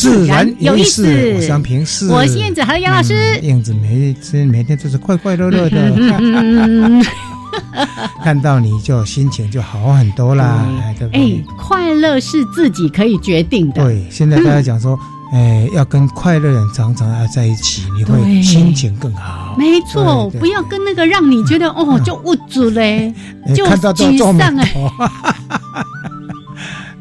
[0.00, 1.06] 自然有意思。
[1.36, 3.38] 我想平视，我是燕子，还有杨老师。
[3.42, 5.92] 燕子每天每天都是快快乐乐的，
[8.24, 10.66] 看到你就心情就好很多啦。
[11.12, 13.84] 哎，快乐是自己可以决定的。
[13.84, 14.98] 对，现在大家讲说。
[15.32, 19.54] 哎，要跟快乐人常常要在一起，你会心情更好。
[19.56, 23.14] 没错，不要跟那个让你觉得哦就无助嘞，
[23.54, 24.74] 就沮丧哎。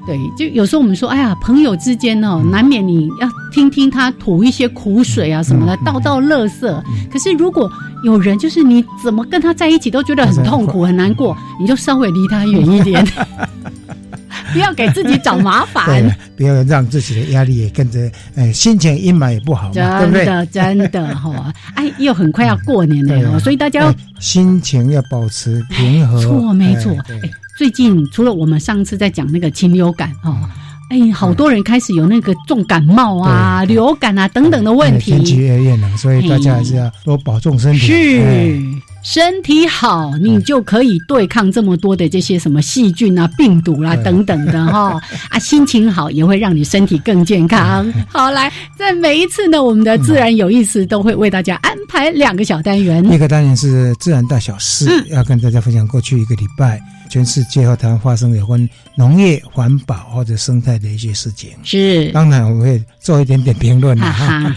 [0.09, 6.83] 对，就有时候我们说，哎呀，朋友之间哦，难免你要听听他吐一些苦水啊什么的，倒倒乐色。
[7.11, 7.69] 可是如果
[8.03, 13.05] 有人就是你怎么跟他在一起都觉得很痛苦很难过，你就稍微离他远一点。
[14.53, 26.21] 不要给自己找麻烦， 不要让自己的压力也跟着，呃，心情阴霾也不好，真的真的哈，哎，又很快要过年了，所以大家心情要保持平和。
[26.21, 26.91] 错，没错。
[27.09, 30.37] 哎，最近除了我们上次在讲那个禽流感哦，
[30.89, 35.11] 哎，好多人开始有那个重感冒啊、流感啊等等的问题。
[35.11, 37.79] 天气越越冷，所以大家还是要多保重身体。
[37.79, 38.63] 是。
[39.01, 44.99] 身体好，你就可以对抗这么多的这些什么细菌啊、病毒啦等等的哈
[45.29, 47.91] 啊，心情好也会让你身体更健康。
[48.11, 53.03] 好，来，在每一次呢，我们的自然有意思都会为大家安排两个小单元。
[53.11, 61.51] 一个单元是自然大小事，要跟大家分享过去一个礼拜全世界和台湾发生有关农业、环保或者生态的一些事情。
[61.63, 64.53] 是，当然我会做一点点评论的哈。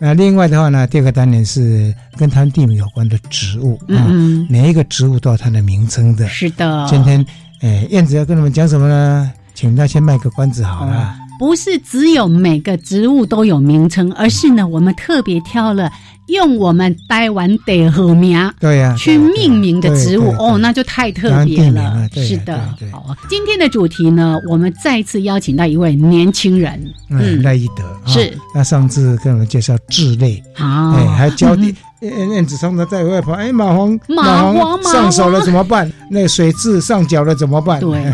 [0.00, 6.28] 那另外的话呢，第二个单元是跟他们地名有关的植物嗯，每一个植物都有它的名称的。
[6.28, 6.86] 是的。
[6.88, 7.24] 今天，
[7.60, 9.32] 诶，燕子要跟你们讲什么呢？
[9.54, 11.14] 请他先卖个关子好了。
[11.38, 15.90] 不是只有每个植物都有名称，而是呢，我们特别挑了。
[16.28, 22.06] 用我们台湾的和名对呀去命名的植物哦，那就太特别了。
[22.12, 22.60] 是的，
[22.92, 26.78] 好，今天的主题呢，我们再次邀请到一位年轻人，
[27.08, 28.36] 嗯，赖一德是。
[28.54, 35.90] 那上次跟我们介绍智类，好，哎，还教你 燕燕子上次在外跑，哎，蚂蟥蚂蟥上手了怎么办？
[36.10, 37.80] 那水蛭上脚了怎么办？
[37.80, 38.12] 对，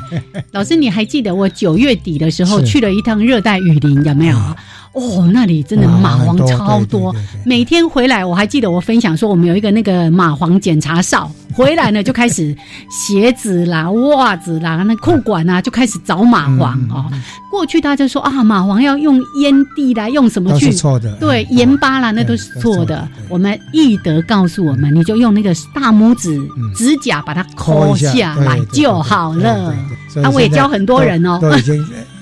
[0.52, 4.36] 老师你还记得我九月底的时候去了一趟热带雨林，有没有？
[4.92, 12.54] 哦，那里真的蚂蟥超多，每天回来我还记得我分享说我们有一个那个蚂蟥检查哨，回来呢就开始
[12.90, 17.10] 鞋子啦、袜子啦、那裤管啊就开始找蚂蟥哦。
[17.50, 20.72] 过去大家说啊，蚂蟥要用烟蒂啦，用什么去？
[20.72, 21.12] 错的。
[21.20, 23.08] 对，盐巴啦，那都是错的。
[23.28, 26.36] 我们易德告诉我们，你就用那个大拇指
[26.74, 29.72] 指甲把它抠下来就好了。
[30.22, 31.40] 啊，我也教很多人哦。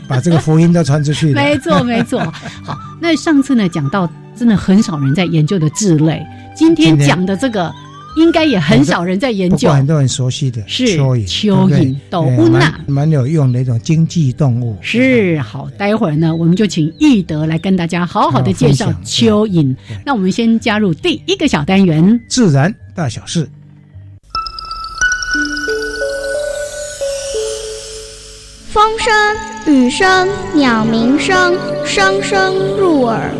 [0.06, 1.32] 把这个福音都传出去。
[1.32, 2.20] 没错， 没错。
[2.62, 4.06] 好，那上次呢讲到，
[4.36, 6.22] 真的很少人在研究的字类，
[6.54, 7.72] 今天讲的这个，
[8.16, 9.70] 应该也很少人在研究。
[9.70, 14.76] 很多人熟悉的是蚯蚓，蚯蚓，斗乌娜，蛮有用的一种经济动物。
[14.80, 19.74] 是好，待会儿呢，我们就请易德来跟大家好好的介绍蚯蚓。
[20.04, 23.48] 那我们先加入第一个小单元：自然大小事。
[28.68, 31.54] 风声、雨声、鸟鸣声，
[31.84, 33.30] 声声入耳。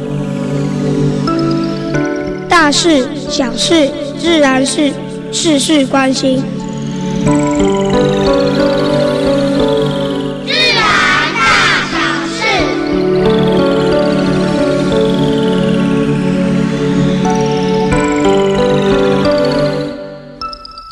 [2.49, 3.91] 大事、小事、
[4.23, 4.93] 自然是，
[5.33, 6.41] 事事关心。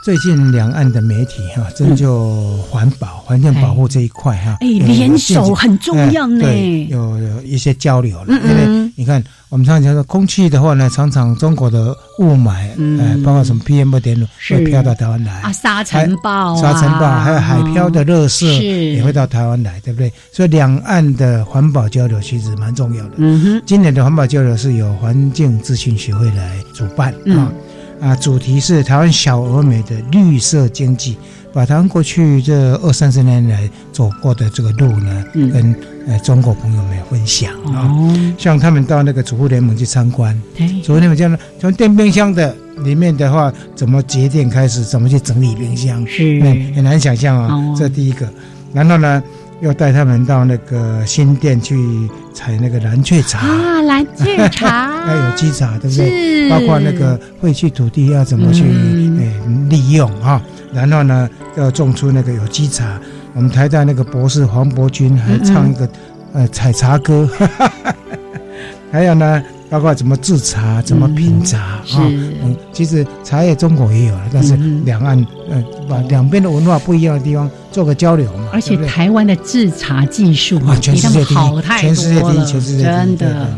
[0.02, 6.40] 最近两岸的媒体哈，真就环保、环境保护这一块哈，哎，联手很重要呢。
[6.42, 8.26] 对，有有一些交流了。
[8.28, 20.10] 因为你看，我们常常讲说，空气的话呢，常常中国的雾霾，哎，包括什么 PM 二点五会飘到台湾来啊，沙尘暴、沙尘暴，还有海漂的热色也会到台湾来，对不对？
[20.32, 23.12] 所以两岸的环保交流其实蛮重要的。
[23.18, 27.52] 嗯哼，今年的环保交流是由环境资讯学会来主办啊。
[28.00, 31.16] 啊，主题是台湾小而美的绿色经济，
[31.52, 35.74] 把台湾过去这二三十年来走过的这个路呢，跟
[36.08, 37.90] 呃中国朋友们分享啊。
[38.38, 40.34] 像他们到那个主妇联盟去参观，
[40.82, 46.40] 主妇联盟讲呢，从电冰箱的里面的话，怎么节电开始，怎么去整理冰箱，是
[46.74, 47.74] 很难想象啊。
[47.76, 48.26] 这第一个，
[48.72, 49.22] 然后呢？
[49.60, 51.76] 要带他们到那个新店去
[52.32, 56.48] 采那个蓝雀茶啊，蓝雀茶 要有机茶，对不对？
[56.48, 59.32] 包括那个废弃土地要怎么去诶
[59.68, 60.40] 利用啊？
[60.72, 62.98] 然后呢，要种出那个有机茶。
[63.34, 65.88] 我们台大那个博士黄伯君还唱一个
[66.32, 67.28] 呃采茶歌，
[68.90, 69.42] 还有呢。
[69.70, 71.82] 包括怎么制茶，怎么品茶啊？
[71.98, 75.16] 嗯，其实茶叶中国也有了，但是两岸
[75.48, 78.48] 呃，把两边的文化不一样的地方做个交流嘛。
[78.52, 83.48] 而且台湾的制茶技术啊，全世界第一，全世界第一，全世界第一，真的。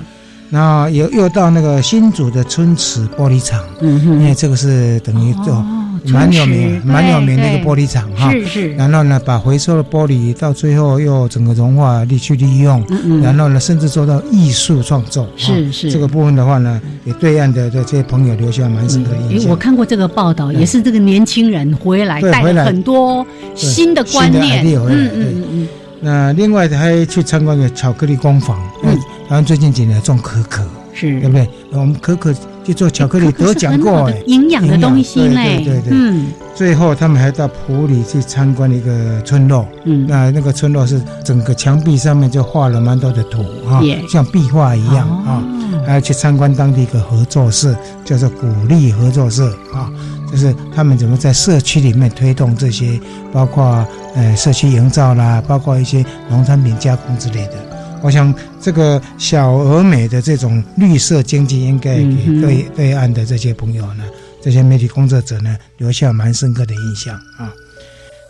[0.50, 5.64] 然后又又到那个新竹的春池玻璃厂，嗯哼，因为这个是等于做。
[6.06, 8.30] 蛮有名，蛮有名的一个玻璃厂哈。
[8.32, 8.72] 是是。
[8.74, 12.84] 然后呢，把回收的玻璃到最后又整个融化利去利用。
[12.88, 13.22] 嗯嗯。
[13.22, 15.28] 然后呢，甚至做到艺术创作。
[15.36, 15.92] 是是。
[15.92, 19.50] 这个部分的话呢，给对岸的的这些朋友留下蛮深刻的印象。
[19.50, 24.64] 我看过这个报道，也是这个年轻人回来带了很多新的观念。
[24.66, 25.68] 嗯嗯嗯嗯。
[26.00, 28.58] 那另外还去参观个巧克力工坊。
[28.82, 28.98] 嗯。
[29.28, 30.64] 然后最近几年种可可。
[30.92, 31.20] 是。
[31.20, 31.48] 对不对？
[31.70, 32.34] 我们可可。
[32.64, 36.26] 去做巧克力得奖过 哎，营养的东西嘞，对对对，嗯。
[36.54, 45.42] 最后他们还到普里去参观一个村落，嗯，那那个村落是整个墙壁上面就画了蛮多的图啊，像壁画一样啊。
[45.84, 47.74] 还要去参观当地一个合作社，
[48.04, 49.90] 叫做鼓励合作社啊，
[50.30, 53.00] 就是他们怎么在社区里面推动这些，
[53.32, 57.54] 包括呃社区营造啦，包括一些农产品加工之类的。
[58.02, 64.04] 我想，这个小而美的这种绿色经济，应该给对对岸的这些朋友呢，
[64.42, 67.52] 这些媒体工作者呢，留下蛮深刻的印象啊。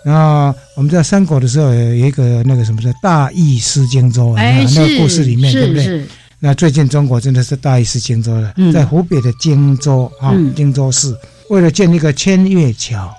[0.04, 6.06] 然后我们在三国的时候，有一个那个什么叫大义失荆州，哎，那个故事里面对不对？
[6.38, 11.16] 那最近中国真的是大意失荆州了，在湖北的荆州啊，荆州市
[11.50, 13.10] 为了建一个千月桥，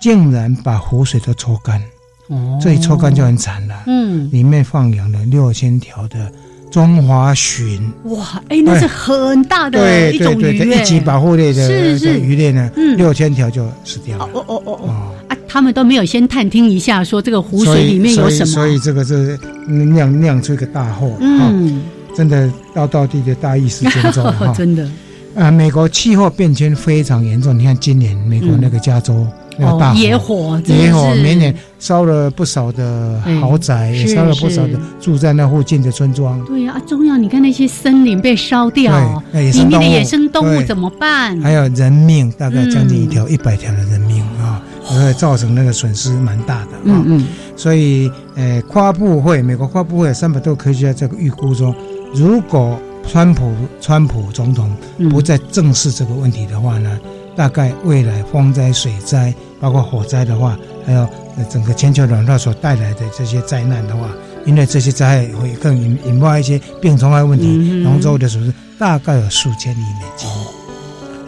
[0.00, 1.82] 竟然把湖水都抽干。
[2.28, 3.74] 哦，这一抽干就很惨了。
[3.86, 6.30] 嗯，里面放养了六千条的
[6.70, 7.80] 中华鲟。
[8.04, 11.70] 哇，哎，那是很大的一种鱼一级保护类的
[12.18, 12.68] 鱼类呢。
[12.76, 14.24] 嗯，六千条就死掉了。
[14.32, 14.90] 哦哦哦哦
[15.28, 18.46] 啊，他们都没有先探听一下，说这个湖水里面有什么。
[18.46, 19.38] 所以这个是
[19.68, 21.16] 酿酿出一个大祸。
[21.20, 21.82] 嗯，
[22.16, 24.52] 真的道道地的大意失荆州哈。
[24.58, 24.88] 真的。
[25.36, 27.56] 啊，美国气候变迁非常严重。
[27.56, 29.24] 你看今年美国那个加州。
[29.58, 36.44] 哦，野火，野火，明年烧了不少的豪宅，也烧了不少的住在那附近的村庄。
[36.44, 41.40] 对呀，中央你看那些森林被烧掉，里面的野生动物怎么办？
[41.40, 46.82] 还有人命，大概将近一条、一百条的人命啊，会造成那个损失蛮大的啊。
[46.84, 47.26] 嗯嗯。
[47.56, 51.74] 所以，呃，跨部会，美国跨部会三百多科学家这个预估中，
[52.12, 54.70] 如果川普川普总统
[55.08, 56.98] 不再正视这个问题的话呢？
[57.36, 61.06] 大概未来风灾、水灾，包括火灾的话，还有
[61.50, 64.08] 整个全球暖化所带来的这些灾难的话，
[64.46, 67.46] 因为这些灾害会更引引发一些病虫害问题，
[67.82, 70.28] 农作物的损失大概有数千亿美金。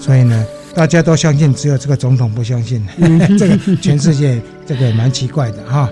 [0.01, 2.83] 所以呢，大家都相信，只有这个总统不相信。
[3.39, 5.91] 这个全世界这个蛮奇怪的哈。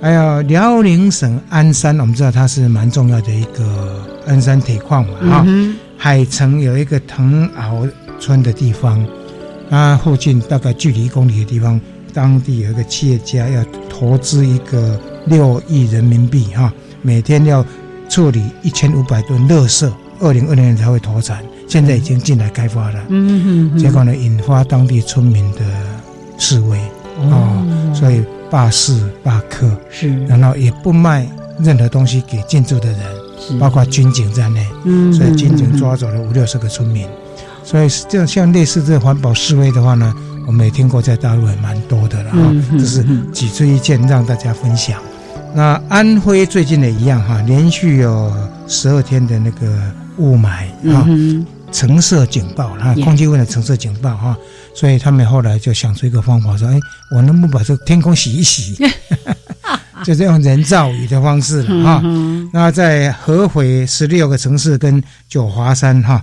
[0.00, 5.46] 还有辽宁省鞍山，我们知道它是蛮重要的一个鞍山铁矿嘛哈。
[5.98, 9.06] 海城有一个藤鳌村的地方。
[9.74, 11.80] 它附近大概距离一公里的地方，
[12.12, 17.66] 当地有一个企业家要投资一个六亿人民币哈，每天要
[18.08, 19.90] 处理一千五百吨垃圾，
[20.20, 23.04] 二零二零年才会投产，现在已经进来开发了。
[23.08, 25.60] 嗯嗯结果呢，引发当地村民的
[26.38, 26.78] 示威
[27.16, 31.28] 哦，所以罢市罢课是，然后也不卖
[31.58, 34.64] 任何东西给进驻的人，包括军警在内。
[34.84, 37.08] 嗯，所以军警抓走了五六十个村民。
[37.64, 40.14] 所以这样像类似这环保示威的话呢，
[40.46, 42.38] 我们也听过，在大陆也蛮多的了哈。
[42.72, 45.00] 这是举出一件让大家分享。
[45.54, 48.32] 那安徽最近也一样哈，连续有
[48.68, 51.06] 十二天的那个雾霾哈，
[51.72, 54.36] 橙色警报，哈，空气污染橙色警报哈，
[54.74, 56.78] 所以他们后来就想出一个方法，说，哎，
[57.14, 58.76] 我能不能把这个天空洗一洗？
[60.04, 62.02] 就是用人造雨的方式了哈。
[62.52, 66.22] 那在合肥十六个城市跟九华山哈，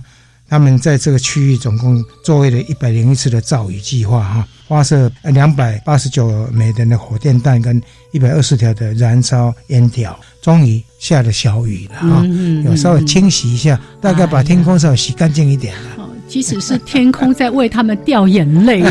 [0.52, 7.80] 他们在这个区域总共作为了一百零一次的造雨计划哈，发射两百八十九枚的那火箭弹跟
[8.10, 12.22] 一百二十条的燃烧烟条，终于下了小雨了哈，
[12.66, 16.06] 有稍微清洗一下，大概把天空稍微洗干净一点了。
[16.28, 18.84] 其实是天空在为他们掉眼泪。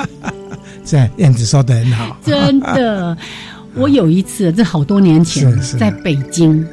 [0.86, 3.14] 这燕子说的很好， 真的。
[3.74, 6.66] 我有一次，这好多年前，在北京，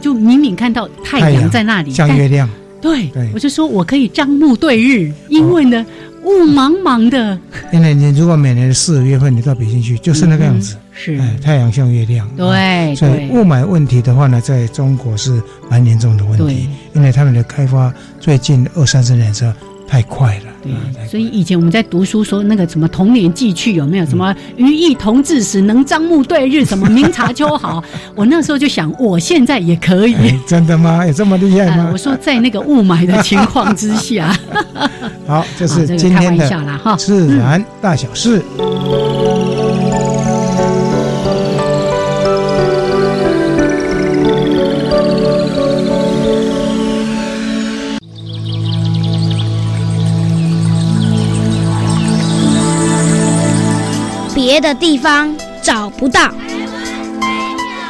[0.00, 2.50] 就明明看到太阳在那里，像月亮。
[2.82, 5.86] 对，我就说我可以张目对日，因为呢，
[6.24, 7.38] 雾茫茫的。
[7.72, 12.28] 因为你如果每年的四月份你到北京去，就是那个样子，是太阳像月亮。
[12.36, 19.50] 对，所以雾霾问题的话呢，在中国是蛮严重的问题，因为他们的开发最近二三十年是。
[19.92, 24.06] 太快了，对，所以以前我们在读书说那个什么童年寄去有没有？
[24.06, 27.84] 什么与意同志时能张目对日，什么明察秋毫，
[28.16, 31.04] 我那时候就想，我现在也可以，真的吗？
[31.06, 31.90] 有 这么厉害吗？
[31.92, 34.34] 我说在那个雾霾的情况之下，
[35.28, 38.40] 好，这是今天的自然大小事。
[54.52, 56.30] 别的地方找不到，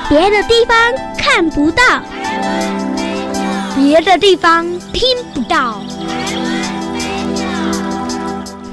[0.09, 0.76] 别的地方
[1.19, 1.83] 看不到，
[3.75, 5.02] 别的地方听
[5.35, 5.83] 不到。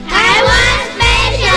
[0.08, 0.54] 台湾
[1.00, 1.50] special。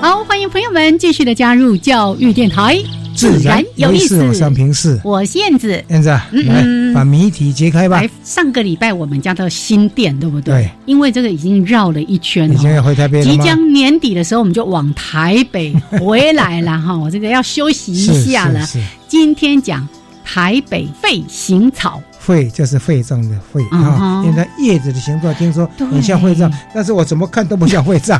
[0.00, 2.82] 好，欢迎朋友们继续的加入教育电台。
[3.20, 4.98] 自然有意思，上平视。
[5.04, 8.02] 我是燕子，燕子，来把谜题揭开吧。
[8.24, 10.54] 上个礼拜我们家的新店，对不对？
[10.54, 10.70] 对。
[10.86, 16.96] 因为这个已经绕了一圈，已经要回台北即将年底的时候，我们就往台北回来了哈。
[16.96, 18.66] 我这个要休息一下了。
[19.06, 19.86] 今天讲
[20.24, 22.02] 台北肺行草。
[22.18, 28.18] 肺就是肺脏的肺啊，因为它叶子的形状听说很像肺脏，但是我怎么看都不像肺脏。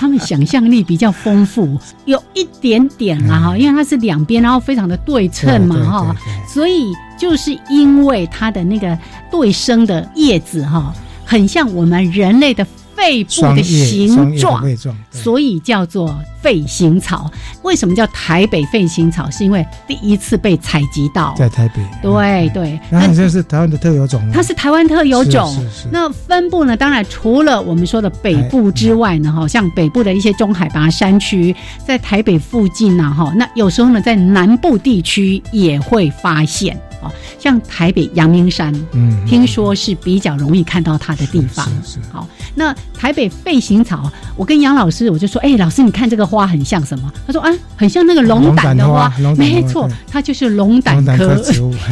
[0.00, 6.16] 他们想象力比较丰富，有一点点啦哈，因为它是两边，然后非常的对称嘛哈，
[6.48, 8.98] 所以就是因为它的那个
[9.30, 10.90] 对生的叶子哈，
[11.26, 12.66] 很像我们人类的。
[13.00, 14.62] 肺部的形状，
[15.10, 17.30] 所以叫做肺形草。
[17.62, 19.30] 为什么叫台北肺形草？
[19.30, 21.76] 是因为第一次被采集到在台北。
[22.02, 24.22] 对对，那这是台湾的特有种。
[24.30, 25.66] 它是台湾特有种。
[25.90, 26.76] 那分布呢？
[26.76, 36.78] 当然除了我们说的北部之外呢，哈，像北部的一些中海拔山区，在台北附近呢，哈，那有时候呢，在南部地区也会发现。
[37.02, 41.66] 哦，像台北阳明山，嗯，听说是比较容易看到它的地方。
[42.12, 47.12] 好，那台北费行草，我跟杨老师我就说，哎，老师你看这个花很像什么？
[47.26, 51.74] 他说啊，很像那个龙胆的花，没错，它就是龙胆科植物。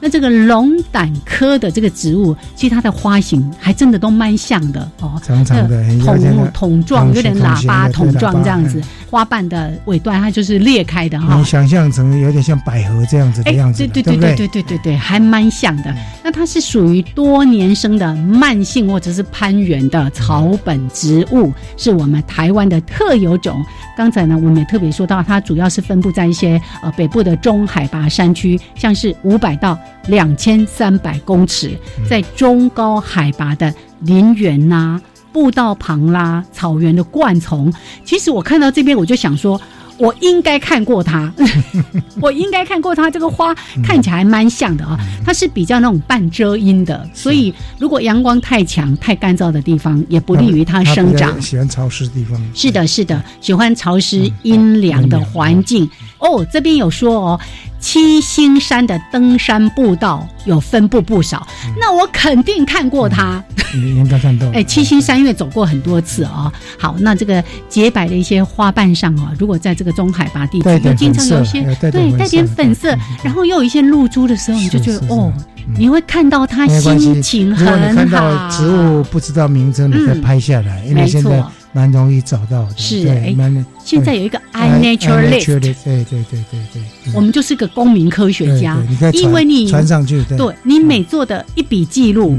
[0.00, 8.80] 那这个龙胆科的这个植物，其实它的花型还真的都蛮像的哦，长长的，筒筒状，有点喇叭筒状这样子。
[9.10, 11.34] 花瓣的尾端，它就是裂开的哈。
[11.36, 15.94] 你想象成有点像百合这样子的样子，对对对对对对对，还蛮像的。
[16.22, 23.64] 那它是属于多年生的慢性或者是攀援的草本植物，是我们台湾的特有种。
[23.96, 29.76] 刚才呢，我们也特别说到，它主要是分布在一些呃北部的中海拔山区，像是五百到
[30.08, 35.00] 两千三百公尺，在中高海拔的林园呐、
[35.32, 37.72] 步道旁啦、草原的灌丛，
[38.04, 39.60] 其实我看到这边，我就想说。
[40.00, 41.34] 我应该看过它，
[42.22, 43.10] 我应该看过它。
[43.10, 44.96] 这个花看起来蛮像的啊，
[45.26, 51.42] 它是比较那种半遮阴的，所以如果阳光太强、太干燥的地方，也不利于它生长。
[51.42, 52.40] 喜欢潮湿的地方。
[52.54, 55.90] 是的，是的，喜欢潮湿阴凉的环境。
[56.18, 57.40] 哦，这边有说哦，
[57.80, 61.46] 七星山的登山步道有分布不少，
[61.78, 63.42] 那我肯定看过它。
[63.74, 64.48] 应该看到。
[64.54, 66.50] 哎，七星山因为走过很多次哦。
[66.78, 75.30] 好，那这个洁白的一些花瓣上哦，如果在这个中海拔地区，就经常有一些对带点粉色，然后又有一些露珠的时候，你就觉得哦，
[75.76, 77.74] 你会看到它心情很好。
[77.74, 81.44] 如果你看到植物不知道名称，你再拍下来，因为现在
[81.78, 82.74] 蛮容易找到的。
[82.76, 83.36] 是，哎，
[83.84, 86.82] 现在有一个 iNaturalist，对对对对对，
[87.14, 88.76] 我们就是个公民科学家，
[89.12, 92.36] 因为你传上去，对你每做的一笔记录。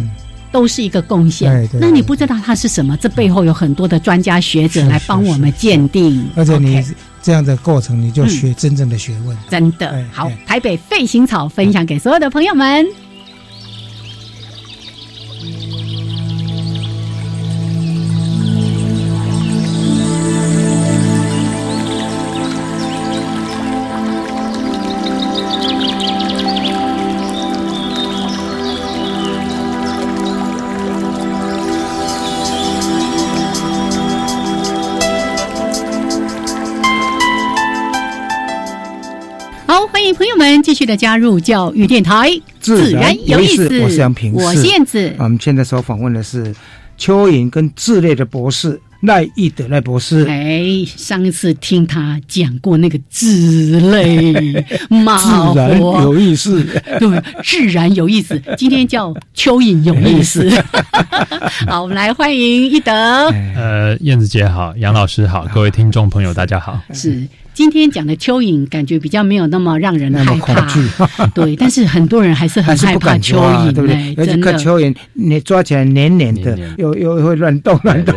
[0.52, 1.70] 都是一个贡献。
[1.80, 6.28] 那你不知道它是什么，这背后有很多的专家学者来帮我们鉴定。
[6.36, 6.84] 而且你
[7.22, 9.38] 这样的过程，你就学真正的学问。
[9.48, 12.84] 真的好，台北废行草分享给所有的朋友们。
[40.40, 42.32] 们，继续的加入教育电台，
[42.62, 43.82] 自然有意思。
[43.82, 45.14] 我是杨平，我燕子。
[45.20, 46.56] 我们现在所访问的是
[46.98, 50.26] 蚯蚓跟智类的博士赖义德赖博士。
[50.30, 50.64] 哎，
[50.96, 54.32] 上一次听他讲过那个智类，
[54.88, 56.66] 自然有意思，
[57.00, 58.42] 对，自然有意思。
[58.58, 60.50] 今天叫蚯蚓有意思。
[61.68, 62.94] 好，我们来欢迎义德。
[62.94, 66.80] 呃，燕子姐好，杨老师好，各位听众朋友大家好。
[66.94, 67.28] 是。
[67.60, 71.58] 今天讲的蚯蚓，感觉比较没有那么让人害怕， 对。
[71.58, 74.16] 但是很多人还是很害怕蚯蚓，对不对？
[74.16, 78.16] 而且看蚯蚓，你抓起来黏黏的，又又会乱动乱动。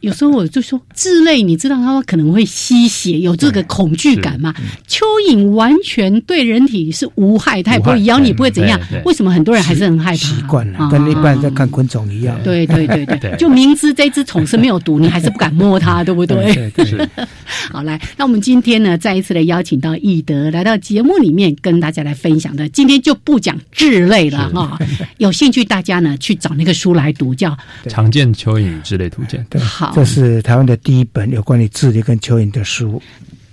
[0.00, 4.54] 有时候我就说，稚类，你知道它可能会吸血，有这个恐惧感吗？
[4.86, 8.78] 蚯蚓完全对人体是无害，它也不会咬你，不会怎样。
[9.06, 10.16] 为什么很多人还是很害怕？
[10.16, 12.38] 习惯了，跟一般人在看昆虫一样。
[12.44, 16.70] 对对对 对，就明知这只虫是没有毒，你还是不敢摸它，对不对？
[17.72, 22.66] 好，来，那我们今天呢，再一次的邀请到易德来到节目里面，跟大家来分享的。
[22.70, 24.78] 今天就不讲智类了哈，
[25.18, 27.50] 有兴趣大家呢去找那个书来读，叫
[27.86, 29.38] 《常见蚯蚓之类图鉴》。
[29.50, 33.02] 对，好，这是台湾的第一本有关于智类跟蚯蚓的书。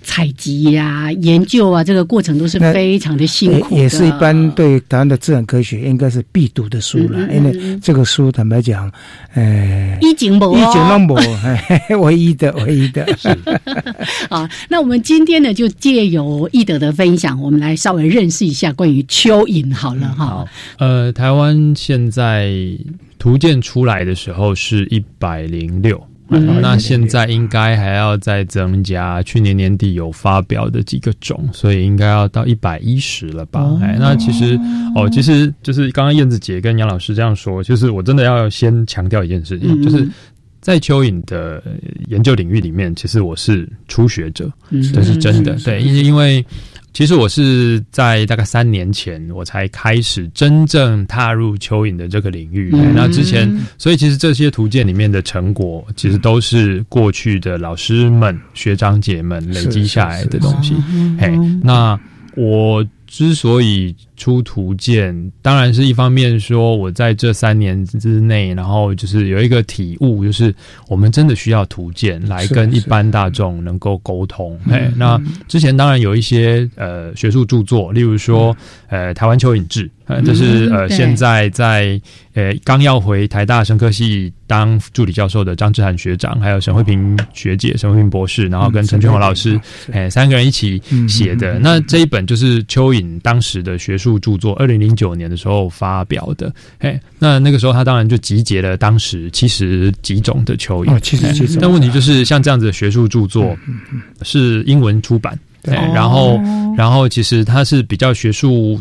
[0.08, 7.20] 采集呀、研究啊，这个过程都是非常的辛苦也是一般对台湾的自然科学应该是必读的书了。
[7.30, 8.90] 因为这个书坦白讲，
[9.34, 11.14] 呃，一景博，一景那么
[12.00, 13.06] 唯一的、 唯一的。
[14.30, 19.74] 好，那我们今天呢，就借由易德的分享，我们来稍微认识一下关于蚯蚓。
[19.74, 20.46] 好了哈，
[20.78, 22.50] 呃，台湾现在
[23.18, 26.02] 图鉴出来的时候是一百零六。
[26.28, 33.78] 那现在应该还要再增加，去年年底有发表的几个种，所以应该要到一百一十了吧？
[33.82, 34.58] 哎，那其实
[34.94, 40.06] 哦，其实就是刚刚燕子姐跟杨老师这样说，就是我真的要先强调一件事情，就是
[40.68, 41.62] 在蚯蚓的
[42.08, 44.52] 研究领域里面，其实我是初学者，
[44.92, 45.54] 这是真的。
[45.64, 46.44] 对，因因为。
[46.94, 52.70] 其实我是在大概三年前，我才开始真正踏入蚯蚓的这个领域。
[52.94, 60.74] 那之前，所以其实这些图鉴里面的成果，其实都是过去的老师们、学长姐们累积下来的东西。
[61.18, 61.98] 嘿，那
[62.36, 62.84] 我。
[63.08, 70.54] 之所以出图鉴，当然是一方面说，我在这三年之内，然后就是有一个体悟，就是
[70.88, 74.56] 我们真的需要图鉴来跟一般大众能够沟通。
[74.70, 78.54] 哎，那之前当然有一些呃学术著作，例如说
[78.88, 79.90] 呃台湾蚯蚓志。
[80.08, 82.00] 呃，这是呃，现在在
[82.38, 91.58] 呃刚要回台大生科系当助理教授的张志涵学长，还有沈慧平学姐、沈慧平博士，然后跟陈俊华老师，哎，三个人一起写的。
[91.58, 96.54] 那这一本就是蚯蚓当时的学术著作，二零零九年的时候发表的。
[96.78, 101.58] 哎，那那个时候他当然就集结了当时七十几种的蚯蚓，七十几种。
[101.60, 103.58] 但问题就是像这样子的学术著作
[104.22, 106.40] 是英文出版，对，然后
[106.76, 108.80] 然后其实它是比较学术。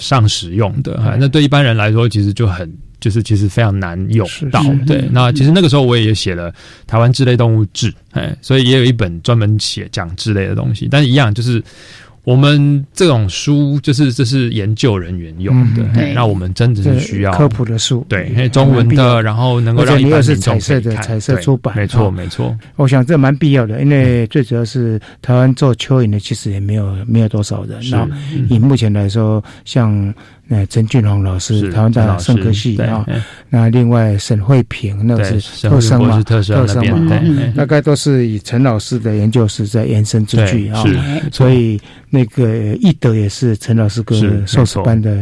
[0.00, 2.66] 上使用的哈，那对一般人来说，其实就很
[3.00, 4.62] 就是其实非常难用到。
[4.86, 6.52] 对，那其实那个时候我也写了
[6.86, 11.62] 台湾智类动物志，哎，所以也有一本专门写讲智类的东西，但是一样就是。
[12.26, 22.52] 我们这种书就是这是研究人员用的，那我们真的是需要科普的书，对，中文的，然后能够让一般是彩色的彩色出版，没错没错。
[22.74, 28.08] 我想这蛮必要的，因为最主要是台湾做蚯蚓的其实也没有没有多少人，那
[28.50, 30.12] 以目前来说，像。
[30.48, 33.04] 那陈俊宏老师，台湾大学生科系啊，
[33.50, 40.84] 那另外沈慧平，那是特生嘛，特生嘛，大概都是以陈老师的研究室在延伸出去啊，
[41.32, 41.80] 所以
[42.10, 45.12] 那个易德也是陈老师跟硕士班的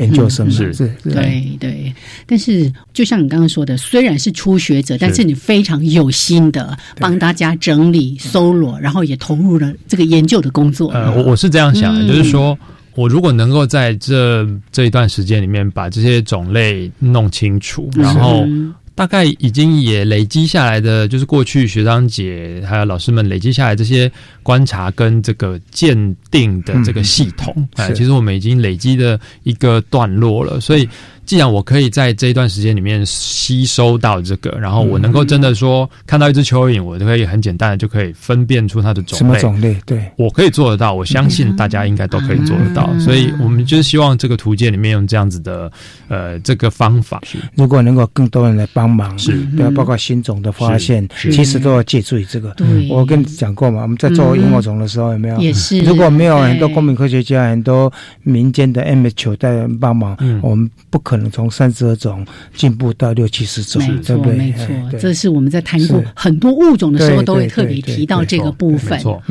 [0.00, 0.74] 研究生，是。
[0.74, 1.94] 是，对对。
[2.26, 10.90] 但是就像你刚刚说的，虽然是初学者，但是你非常有心的帮大家整理、搜罗，然后也投入了这个研究的工作。
[10.90, 12.58] 呃，我我是这样想的，就是说。
[12.94, 18.46] 我如果能够在这这一段时间里面把这些种类弄清楚，然后
[18.94, 24.10] 大概已经也累积下来的，就是过去学长姐还有老师们累积下来这些
[24.42, 30.60] 观察跟这个鉴定的这个系统，哎，其实我们已经累积的一个段落了。
[30.60, 30.88] 所以
[31.26, 39.18] 既然我可以在这一段时间里面吸收到这个，然后我能够真的说看到一只蚯蚓，我就可以很简单的就可以分辨出它的种类。
[39.18, 39.76] 什么种类？
[39.86, 42.88] 对，我可以做得到，我相信大家应该都可以做得到。
[42.98, 45.70] 所以我们就是希望这个图鉴里面用这样子的
[46.08, 47.20] 呃这个方法，
[47.54, 52.50] 如果能够更多人来帮忙，是对，包括新种的发现，其实都要借助于这个。
[52.52, 55.36] 对，我跟你讲过嘛，我们在做萤火虫的时候有没有？
[55.38, 55.80] 也是。
[55.80, 64.34] 如果没有很多公民科学家、很多民间的 M H 在帮忙，我们不可能从三十二种进步到六七十种，对不对？
[64.34, 64.66] 没错，
[64.98, 68.98] 这是我们在谈过很多物种的时候都会特别提到这个部分。
[69.00, 69.22] 错，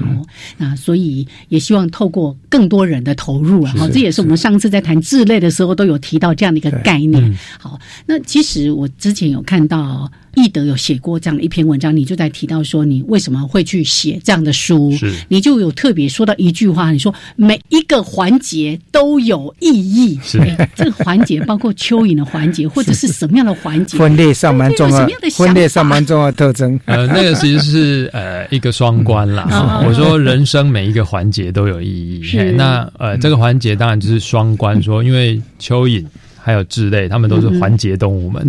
[0.57, 7.37] 那所以也希望透过更多人的投入，好，这也是我们上次在谈智类的时候都有提到这样的一个概念。
[7.59, 10.11] 好，那其实我之前有看到。
[10.35, 14.91] 易德有写过这样的一篇文章，你就在提到说你为什么会去写这样的书，
[15.27, 20.39] 你就有特别说到一句话，你说每一个环节都有意义，是。
[20.75, 26.79] 这个环节包括蚯蚓的环节 或者是什么样的环节，分裂上蛮重要，分裂上蛮重要的特征。
[26.85, 29.83] 呃，那个其实是呃一个双关啦。
[29.85, 36.03] 我说人生每一个环节都有意义，那呃这个环节当然就是双关， 说因为蚯蚓。
[36.45, 38.45] 还有智类，他们都是环节动物们，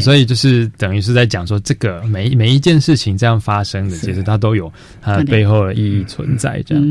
[0.00, 6.62] 所以就是等于是在讲说，这个每每一件事情这样发生的，其实它都有它背后的意义存在。
[6.66, 6.82] 这样，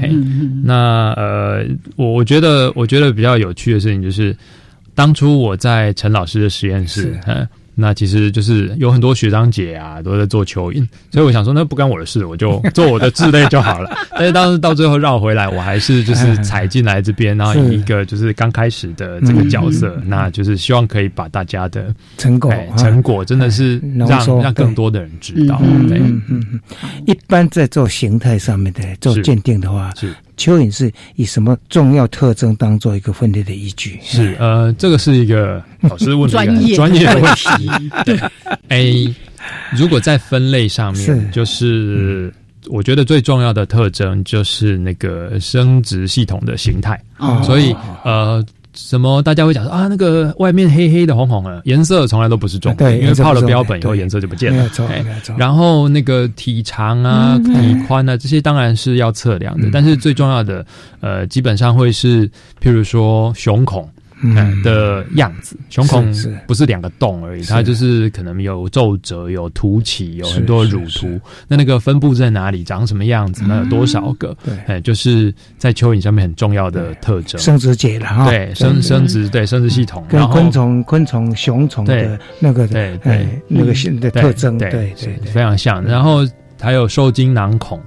[0.00, 0.10] 嘿，
[0.64, 1.66] 那呃，
[1.96, 4.34] 我我觉得我觉得比较有趣的事情就是，
[4.94, 7.46] 当初我在陈老师的实验室，嗯。
[7.80, 13.96] 那其实就是有很多学长姐啊都在做蚯蚓，所以我想说那不干我的事，我就 做我的志类就好了。
[14.16, 24.08] 但是当时到最后绕回来，我还是就是踩进来这边，然后以一个就是刚开始的这个角色，那就是希望可以把大家的成果成果真的是让
[24.42, 25.62] 让更多的人知道。
[25.88, 26.60] 对，嗯嗯，
[27.06, 30.12] 一般在做形态上面的做鉴定的话是。
[30.38, 33.98] 蚯蚓是以什么重要特征当做一个分类的依据？
[34.02, 37.68] 是呃，这个是一个老师问专业专业的问题。
[38.06, 38.18] 对
[38.68, 39.14] ，A，
[39.76, 42.32] 如果在分类上面，就是
[42.68, 46.98] 我觉得最重要的特征就是那个生殖系统的形态。
[47.44, 47.74] 所以
[48.04, 48.42] 呃。
[48.80, 49.20] 什么？
[49.22, 54.70] 大家会讲说啊，那个外面黑黑的、红红的颜色，从来都不是重点，因为泡了标本以后颜色就不见了。
[55.36, 60.64] 然后那个体长啊、体宽啊，这些当然是要测量的，但是最重要的，
[61.00, 62.28] 呃，基本上会是，
[62.62, 63.86] 譬如说胸孔。
[64.22, 64.62] 嗯。
[64.62, 66.12] 的样子，胸孔
[66.46, 71.20] 不是两个洞而已，它就是可能有皱褶、有凸起、有很多乳突。
[71.46, 74.36] 那那个分布在哪里，长什么样子，那有多少个？
[74.44, 77.40] 对，哎，就是在蚯蚓上面很重要的特征。
[77.40, 83.26] 生殖节了哈，对，生生殖对生殖系统，跟昆虫、昆虫、雄虫的那个对对。
[83.46, 85.82] 那个新的特征，对对对，非常像。
[85.84, 86.26] 然后
[86.60, 87.80] 还有受精囊孔。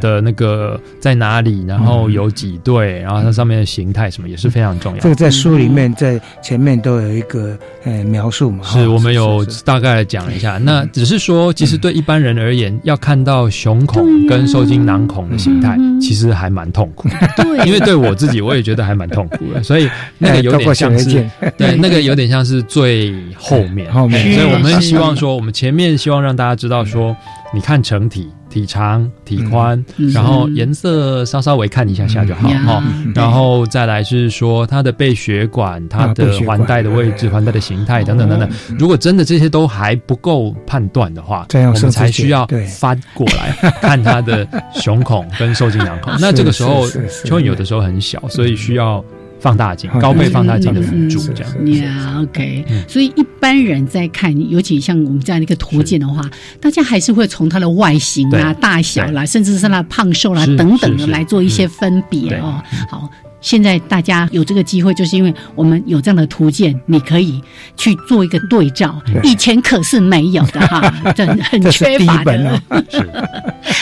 [0.00, 1.64] 的那个在哪里？
[1.66, 3.00] 然后有几对？
[3.00, 5.00] 然后它上面的形态什么也是非常重要。
[5.00, 8.64] 这个在书里面在前面都有一个呃描述嘛。
[8.64, 10.58] 是我们有大概讲一下。
[10.58, 17.08] 那只是说，其实对一般人而言，要看到雄孔跟受精囊孔的形态，其实还蛮痛苦。
[17.36, 19.62] 对，因为对我自己，我也觉得还蛮痛苦的。
[19.62, 21.24] 所以那个有点像是
[21.56, 23.90] 对那个有点像是最后面。
[23.92, 27.16] 后面，所以我们希望说，我们前面希望让大家知道说，
[27.54, 28.28] 你看成体。
[28.50, 29.82] 体长、体宽，
[30.12, 32.82] 然后颜色稍稍微看一下下就好哈。
[33.14, 38.50] 然后再来是说它的背血管、它的环带的位置、环带的形态等等等等。
[38.78, 46.12] 如果真的这些都还不够判断的话，我们才需要翻过来看它的 胸孔跟受精囊孔。
[46.20, 49.02] 那这个时候蚯蚓有的时候很小，所以需要。
[49.40, 51.76] 放大镜，高倍放大镜的辅助，这样。
[51.78, 52.64] 呀，OK。
[52.86, 56.22] 所以一般人在看，尤其像我们这样的一个图鉴的话，
[56.60, 62.62] 大家还是会从它的外形啊、大小啦，甚至是它胖瘦啦等等的来做一些分别哦。
[62.88, 63.10] 好。
[63.40, 67.42] 现在大家有这个机会，就是因为我们有这样的图鉴，你可以
[67.76, 69.00] 去做一个对照。
[69.22, 72.60] 以前可是没有的哈， 这很缺乏的。
[72.90, 73.10] 是。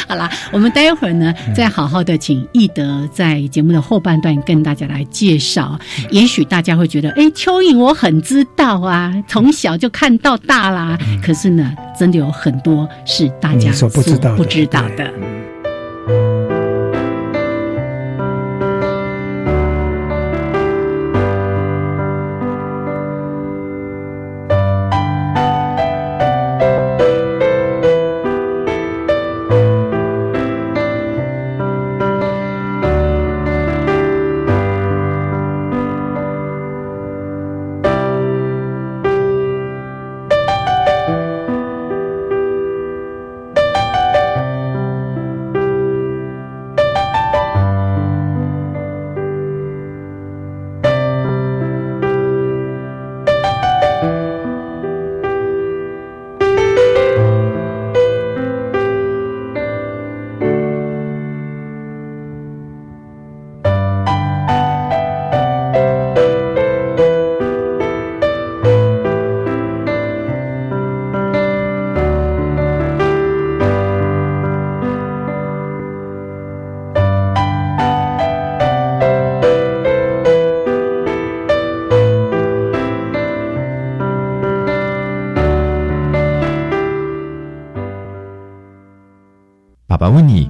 [0.09, 5.79] 好啦，我们待会儿呢，再好好的请易德在节目的后半段跟大家来介绍。
[6.11, 10.99] 也许大家会觉得，哎，蚯蚓我很知道啊，从小就看到大啦。
[11.23, 15.38] 可是呢，真的有很多是大家所不知道不知道的。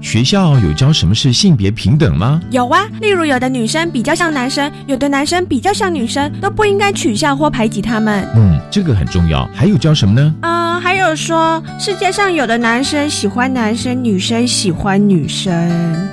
[0.09, 2.41] 学校有教什么是性别平等吗？
[2.51, 8.27] 有啊，例如有的女生比较像男生，有的男生比较像女生，都不应该取笑或排挤他们。
[8.35, 9.47] 嗯，这个很重要。
[9.55, 10.35] 还有教什么呢？
[10.41, 10.58] 嗯，还
[11.09, 15.51] 有说世界上有的男生喜欢男生，女生喜欢女生。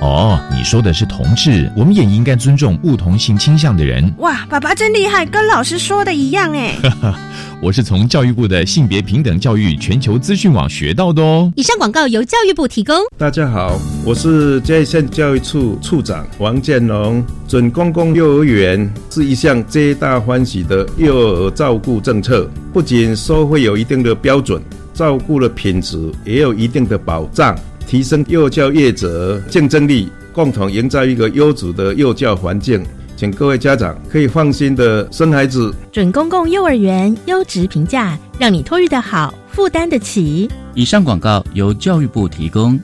[0.00, 4.10] 哦，你说的是同志，我们也应该尊重不同性倾向的人。
[4.20, 6.72] 哇，爸爸真厉害，跟老师说的一样哎。
[7.60, 11.52] 我是从教育部的性别平等教育全球资讯网学到的哦。
[11.56, 12.96] 以上广告由教育部提供。
[13.18, 17.22] 大家好，我是嘉义县教育处处长王建龙。
[17.48, 24.60] 准公共幼儿园是一项皆大欢喜的幼儿照顾政策，不仅收费有一定的标准，
[24.92, 27.56] 照顾的品质也有一定的保障，
[27.86, 32.84] 提升幼教业者竞争力，共同营造一个优质的幼教环境。
[33.14, 35.72] 请各位家长可以放心的生孩子。
[35.92, 40.50] 准公共幼儿园优质评价，让你托育的好，负担得起。
[40.74, 42.78] 以上广告由教育部提供。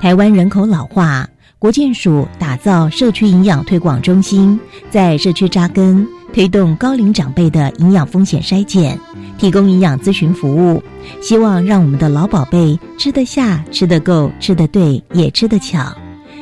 [0.00, 1.26] 台湾人口老化，
[1.64, 9.00] 国健署打造社区营养推广中心，在社区扎根，推动高龄长辈的营养风险筛检，
[9.38, 10.82] 提供营养咨询服务，
[11.22, 15.90] 希望让我们的老宝贝吃得下、吃得够、吃得对，也吃得巧。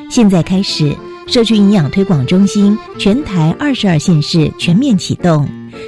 [0.09, 0.93] 现在开始。
[1.25, 5.47] 社区营养推广中心全台二十二县市全面启动，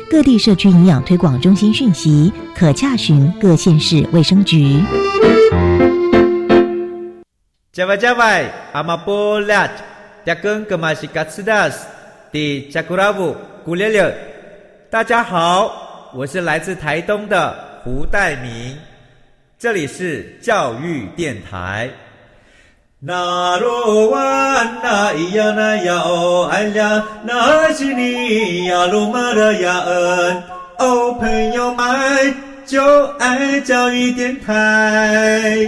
[0.10, 4.80] 各地社区营养推广中心讯息可洽询各县市卫生局。
[7.76, 9.70] 加外加外，阿玛波拉，
[10.26, 11.86] 扎根格玛西卡斯达斯，
[12.32, 13.36] 迪加古拉布
[13.66, 14.16] 古列列。
[14.90, 18.78] 大家好，我是来自台东的胡代明，
[19.60, 21.90] 这里是教育电台。
[23.02, 30.44] 那罗哇那咿呀那呀哦哎呀，那是你呀鲁玛的呀恩
[30.80, 32.36] 哦，朋友们
[32.66, 35.68] 就爱教育电台。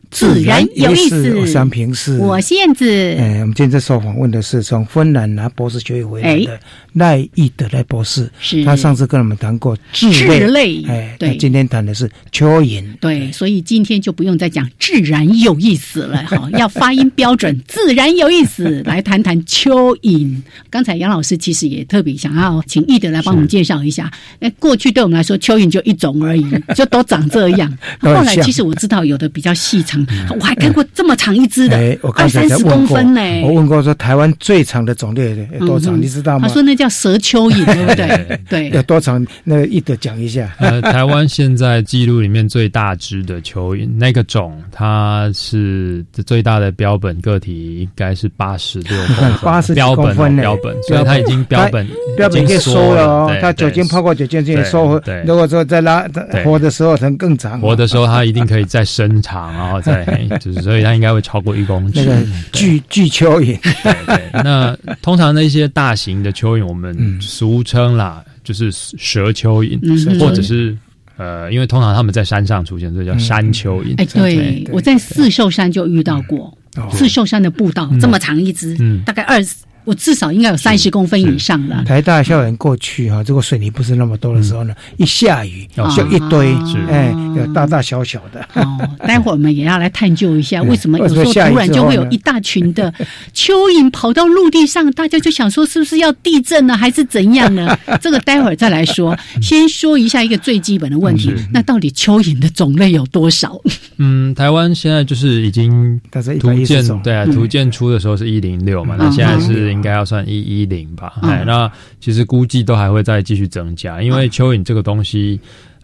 [0.11, 2.85] 自然有意思，我是平视，我是燕子。
[3.17, 6.59] 哎，我们今天在受访问的是从芬兰拿博士学位回来的
[6.93, 8.29] 赖义德赖博士。
[8.37, 12.83] 是，他上次跟我们谈过智类，哎，对，今天谈的是蚯蚓。
[12.99, 18.83] 对，所以今天就不用再讲自然有意思了哈， 要发音标准，自然有意思。
[18.85, 20.41] 来谈谈蚯蚓。
[20.69, 24.11] 刚才杨老师其实也特别想要请义德来帮我们介绍一下。
[24.39, 26.45] 那过去对我们来说，蚯蚓就一种而已，
[26.75, 27.77] 就都长这样。
[28.01, 30.00] 后来其实我知道有的比较细长。
[30.39, 31.77] 我还看过这么长一只的，
[32.15, 33.21] 二三十公分呢。
[33.43, 35.99] 我问过说，台湾最长的种类有多长？
[36.01, 36.47] 你知道吗？
[36.47, 38.39] 他说那叫蛇蚯蚓，对不对？
[38.49, 39.25] 对，有多长？
[39.43, 40.53] 那个一德讲一下。
[40.59, 51.87] 呃，台湾现在记录里面最大只的蚯蚓，那个种它是最大的标本个体应该是八十六公分， 八十标本标本，所以它已经标本
[52.17, 53.37] 标本可以收了哦。
[53.41, 54.99] 它酒精泡过酒精就收。
[55.01, 56.05] 对，如果说在拉
[56.43, 57.59] 活的时候，能更长。
[57.59, 60.37] 活的时候，它一定可以再伸长， 然后再。
[60.39, 62.03] 就是，所以它应该会超过一公尺。
[62.03, 64.43] 那个巨巨蚯蚓，对对。
[64.43, 70.75] 那通常那些大型的蚯蚓，我们俗称啦，就是蛇蚯蚓，或者是
[71.17, 73.93] 呃，因为通常他们在山上出现，所以叫山蚯蚓。
[73.97, 76.57] 哎，对，我在四秀山就遇到过，
[76.91, 79.55] 四秀山的步道这么长一只，大概二十。
[79.83, 81.83] 我至少应该有三十公分以上了。
[81.85, 86.55] 台大校园过去哈，这个水泥不是那么多的时候呢，一下雨就一堆，
[86.89, 88.45] 哎，有大大小小的。
[88.53, 92.93] 哦，待会儿我们也要来探究一下，为什么有时候突然就会有一大群的
[93.33, 97.75] 蚯蚓跑到陆地上，大家就想说是不是要地震呢，还是怎样呢？
[97.99, 99.17] 这个待会儿再来说。
[99.41, 103.59] 先说一下一个最基本的问题，那到底蚯蚓的种类有多少？
[103.97, 105.99] 嗯，台湾现在就是已经
[106.39, 109.70] 图鉴对啊，图鉴出的时候是一零六嘛，那现在是。
[109.71, 115.39] 应该要算一一零吧，哎，那其实估计都还会再继续增加，因为蚯蚓这个东西。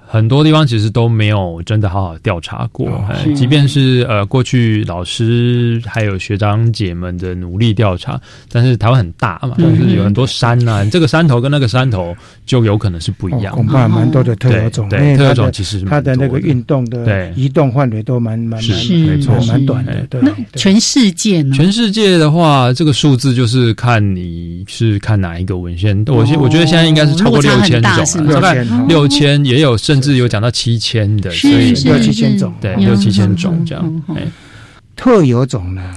[0.10, 2.88] 很多地方其实都没有真的好好调查过，
[3.36, 8.18] 即便是呃过去老师还有学长姐们的努力调查，
[8.50, 12.16] 但是台湾很大嘛，就是有很多山呐，这个山头跟那个山头
[12.46, 13.54] 就有可能是不一样。
[13.54, 20.08] 恐怕蛮多的特有种，对特有种其实它的那个运动的移动范围都蛮蛮蛮没错，蛮短的。
[20.10, 21.54] 对，那全世界呢？
[21.54, 26.02] 全世界的话，这个数字就是看你是看哪一个文献。
[26.08, 29.97] 我我觉得现在应该是超过六千种，大概六千也有甚。
[29.98, 34.04] 甚至有讲到七千的，所以六七千种，对，六七千种这样。
[34.96, 35.94] 特有种呢？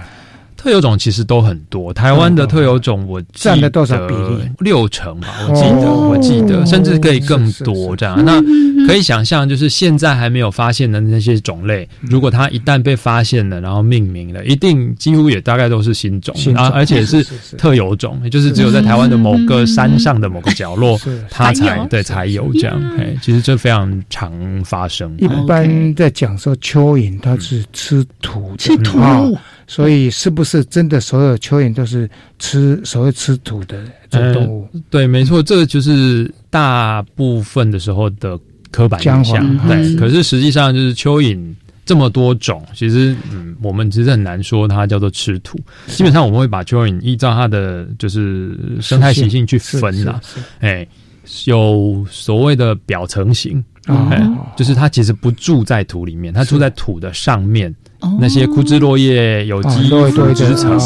[0.60, 4.46] 特有种其实都很多，台湾的特有种我占了多少比例？
[4.58, 8.22] 六成吧，我记得，我记得，甚至可以更多这样。
[8.22, 8.42] 那
[8.86, 17.24] 可以想象，就是现在还没有发现的那些种类，如果它一旦被发现了，然后命名了，一定几乎也大概都是新种，啊，而且 是
[17.56, 22.78] 特有种，也就是只有在台湾的某个山上的某个角落，它才对才有这样。
[22.98, 24.30] 哎，其实这非常常
[24.62, 25.10] 发生。
[25.18, 28.98] 一般在讲说蚯蚓，它是吃土，吃土。
[29.72, 34.68] 所以，是不是真的所有蚯蚓都是吃所谓吃土的这种动物？
[34.90, 38.36] 对，没错，这个就是大部分的时候的
[38.72, 39.68] 刻板印象。
[39.68, 41.38] 对，可是实际上就是蚯蚓
[41.86, 45.56] 这么多种，其实嗯，我们其实很难说它叫做吃土。
[45.86, 50.20] 基本上我们会把蚯蚓依照它的就是生态习性去分啦。
[50.58, 50.84] 哎，
[51.44, 54.20] 有所谓的表层型，哎，
[54.56, 57.72] 就是它其实不住在土里面，它住在土的上面。
[58.20, 60.78] 那些枯枝落叶、有机腐殖层，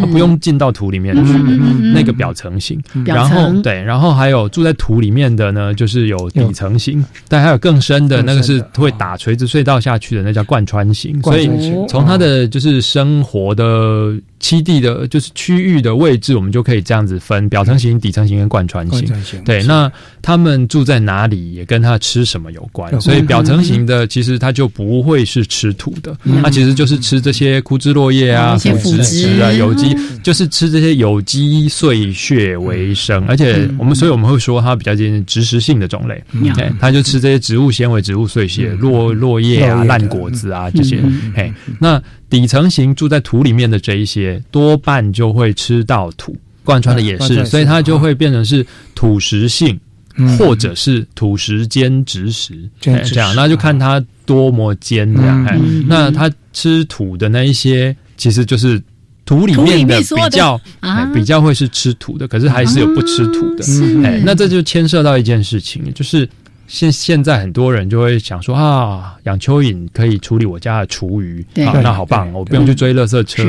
[0.00, 1.32] 它不用进到土里面去，
[1.94, 2.80] 那个表层型。
[3.04, 7.04] 然后对，然后还有住在土里面的呢，就是有底层型。
[7.28, 11.20] 但还有更深的那个是会打垂直隧道下去的，那叫贯穿型。
[11.22, 11.50] 所以
[11.88, 14.14] 从它的就是生活的。
[14.40, 19.06] 栖地的就是区域的位置，我们就可以这样子分表层型、底层型跟贯穿型。
[19.44, 19.90] 对，那
[20.22, 23.00] 他们住在哪里，也跟他吃什么有关。
[23.00, 33.22] 所以表层型的其实它就不会是吃土的，它其实就是吃这些枯枝落叶啊、腐殖质啊、有机，就是吃这些有机碎屑为生。
[33.26, 36.22] 而且我们，所以我们会说它比较接近植食性的种类。
[36.54, 40.98] 对，它就吃这些植物纤维、植物碎屑、落落叶啊、烂果子啊这些。
[41.36, 42.02] 嘿，那。
[42.30, 48.64] 底层型住在土里面的这一些，多半就会吃到土，贯穿的也是，所以它就会变成是
[48.94, 49.78] 土食性，
[50.38, 55.60] 或者是土食兼植食，这样，那就看它多么尖这样。
[55.88, 58.80] 那它吃土的那一些，其实就是
[59.24, 60.60] 土里面的比较，
[61.12, 63.64] 比较会是吃土的，可是还是有不吃土的。
[64.06, 66.28] 哎，那这就牵涉到一件事情，就是。
[66.70, 73.42] 现现在很多人就会想说啊，养蚯蚓可以处理我家的厨余，啊，那好棒，我不用去追垃圾车，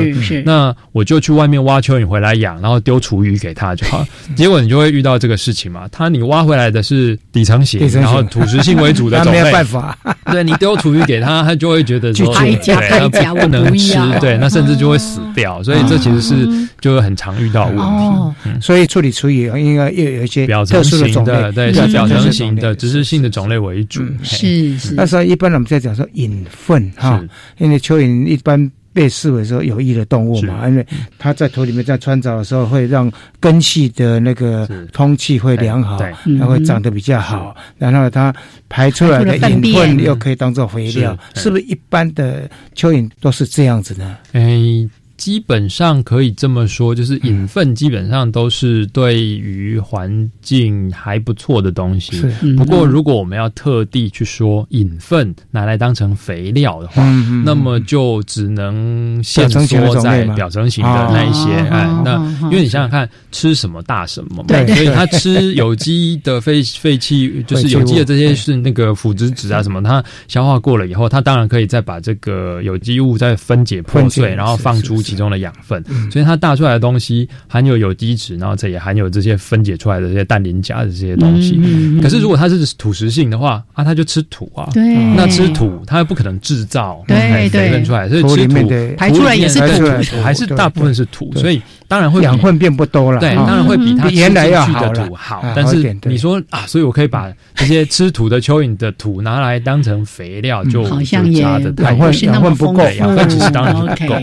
[0.44, 4.04] 那我就去外面挖蚯蚓回来养，然后丢厨余给他就好。
[4.34, 9.96] 结果你就会遇到这个事情嘛，他你挖回来的是底层型，然后土食性为主的 种类，没有办法。
[10.32, 15.62] 对你丢厨余给他，他就会觉得说，对，他不能吃，对，那甚至就会死掉。
[15.62, 18.60] 所以这其实是就会很常遇到问题。
[18.60, 23.11] 所以处理厨余应该又有一些表层型的，对，是表层型的，只是。
[23.12, 24.94] 性的种类为主，是是。
[24.94, 27.22] 那时候一般我们在讲说引粪哈，
[27.58, 30.86] 因为蚯蚓一般被视为说有益的动物嘛，因为
[31.18, 35.98] 它在土里面在穿凿的时候会让根系的那个通气会良好，
[36.38, 38.34] 它会长得比较好，然后它
[38.70, 44.16] 排出来的引粪又可以当做肥料，是不是一般的蚯蚓都是这样子呢？
[44.32, 44.88] 哎。
[45.22, 52.20] 基本上可以这么说，就是引粪基本上都是对于环境还不错的东西。
[52.56, 57.08] 不过，如果我们要特地去说引粪拿来当成肥料的话，
[57.44, 61.52] 那么就只能限缩在表层型的那一些。
[61.70, 64.44] 哎，那因为你想想看，吃什么大什么嘛。
[64.48, 75.00] 对，所以它吃有机的废废弃，就是有机的这些是那个腐殖质啊什么，它消化过了以后，它当然可以再把这个有机物再分解破碎，然后放出。
[75.12, 81.60] 其中的养分，所以它大出来的东西含有有机质，然后这也含有这些分解出来的这些氮磷钾的这些东西。
[82.00, 84.68] 可是如果它是土食性的话，啊，它就吃土啊。
[84.72, 84.82] 对，
[85.14, 87.72] 那吃土，它又不可能制造对对。
[87.72, 91.60] 分出来，所以吃土排出来也是土，还是大部分是土，所以
[91.92, 93.20] 当然会养分变不多了。
[93.20, 95.44] 对，当然会比它原来要好的土好。
[95.54, 103.74] 但是你说啊，所以我可以把这些 吃土的蚯蚓的土拿来当成肥料，就好像也养分养分不够，养分其实当然
[104.08, 104.14] 够。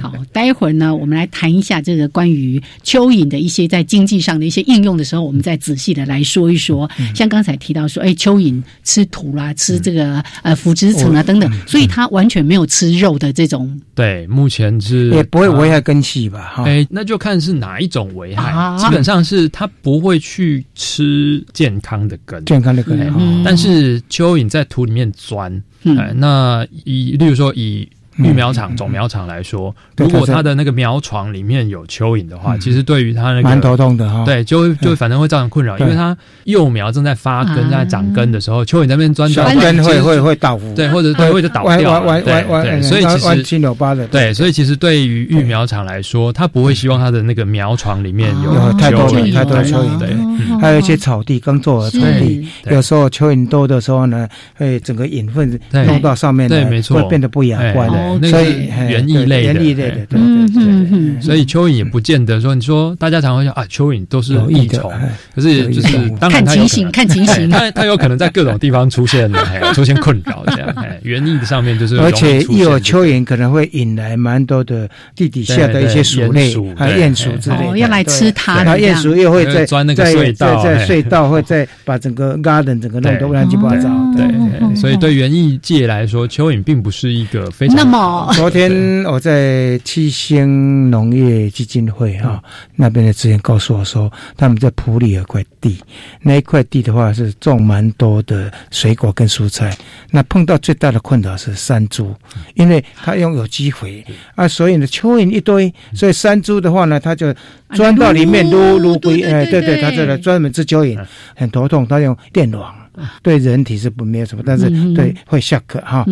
[0.00, 6.90] 好，待会儿呢，我们来谈一下这个关于蚯蚓的一些在经济上的一些应用的时候，我们再仔细的来说一说。
[7.14, 13.78] 像刚才提到说，哎，蚯蚓吃土啦，吃这个呃腐殖层啊等等，所以它完全没有吃肉的这种。
[13.94, 16.52] 对，目前是也不会危害根系吧？
[16.54, 18.78] 哈哎，那就看是哪一种危害。
[18.78, 22.98] 基本上是它不会去吃健康的根，健康的根。
[23.44, 25.52] 但是蚯蚓在土里面钻，
[25.98, 27.88] 哎，那以例如说以。
[28.22, 34.24] 育苗场、种苗场来说，如果它的那个苗床里面有蚯蚓的话，其实对于它那个蛮头痛的哈。
[34.24, 42.82] 对，就会就反正会造成困扰，因为它幼苗正在发根、在长根的时候，蚯蚓在那边钻，根会会会倒伏，对，或者对，会就倒掉，对对。
[42.82, 49.98] 所以其实七扭八的，对，所以其实对于育苗场来说，它不会希望它的那个苗床里面有太多太多蚯蚓。
[49.98, 50.16] 对，
[50.60, 57.90] 还有一些草地刚做的草地，有时候蚯蚓多的时候呢，会整个引粪弄到上面，对，没错，会变得不雅观。
[57.90, 58.09] 的。
[58.18, 60.48] 那个园艺类的，园艺类的，对对
[60.88, 61.20] 对。
[61.20, 64.90] 所以蚯蚓也不见得说，你说大家常会想啊，蚯蚓都是益虫，
[65.34, 69.30] 可是就是当然看情形，看情形，它它有可能在各种地方出现
[69.74, 70.74] 出现困扰这样。
[71.02, 78.62] 园艺的上面就是，而且一有蚯蚓可能会引来蛮多的地底下的一些鼠类，还有鼹鼠之类，要来吃它。
[78.62, 83.88] 然后鼹鼠又会在钻那个隧道，在隧道会再把整个 garden 整个弄得乱七八糟。
[84.16, 87.76] 对，所以对园艺界来说，蚯蚓并不是一个非常。
[87.76, 87.98] 那么，
[88.32, 92.42] 昨天我在七星农业基金会哈
[92.76, 95.78] 那边的职员告诉我说，他们在普里有块地，
[96.22, 99.76] 那一块地的话是种蛮多的水果跟蔬菜。
[100.10, 102.14] 那碰到最大的困扰是山猪，
[102.54, 107.34] 因为它用有机肥啊，所以呢蚯蚓一堆，所以山猪的话呢，它就
[107.74, 110.98] 钻到里面撸撸龟，哎，对对，它这个专门吃蚯蚓，
[111.36, 112.79] 很头痛，它用电网。
[113.22, 116.04] 对人体是不没有什么，但是对会下课哈。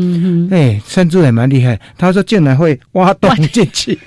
[0.51, 3.99] 哎，山猪也蛮厉害，他说竟然会挖 洞进去，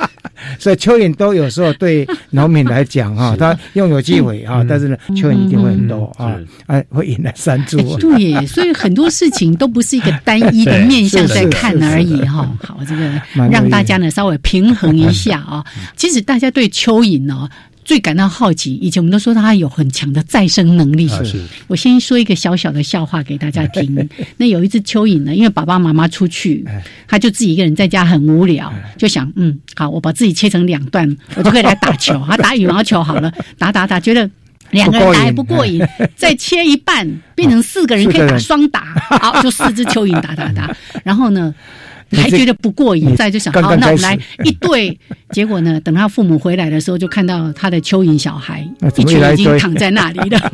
[0.58, 7.78] 所以蚯蚓都有时候对农民来讲哈，他用有机会哈，但是呢，蚯蚓一定会很多啊，哎，会引来山猪。
[7.98, 12.50] 对，所以很多事情都不是一个单一的面向在看而已哈。
[12.62, 13.20] 好，这个
[13.50, 15.64] 让大家呢稍微平衡一下啊。
[15.96, 17.48] 其实大家对蚯蚓呢。
[17.86, 21.06] 最感到好奇，以前我们都说它有很强的再生能力。
[21.06, 24.08] 是，我先说一个小小的笑话给大家听。
[24.38, 26.66] 那有一只蚯蚓呢，因为爸爸妈妈出去，
[27.06, 34.28] 他就自己一个人在家很无聊，就想，嗯，好，我把自己切成两段，我就可以来打球， 他打羽毛球好了，打打打，觉得
[34.72, 35.80] 两个人打还不过瘾，
[36.16, 38.84] 再切一半，变成四个人可以打双打，
[39.20, 41.54] 好，就四只蚯蚓打打打，然后呢？
[42.12, 44.98] 还觉得不过瘾，再就想好，那我们来一对。
[45.30, 50.52] 结果呢，等他父母回来的时候，就看到他的蚯蚓小孩一群已经躺在那里了。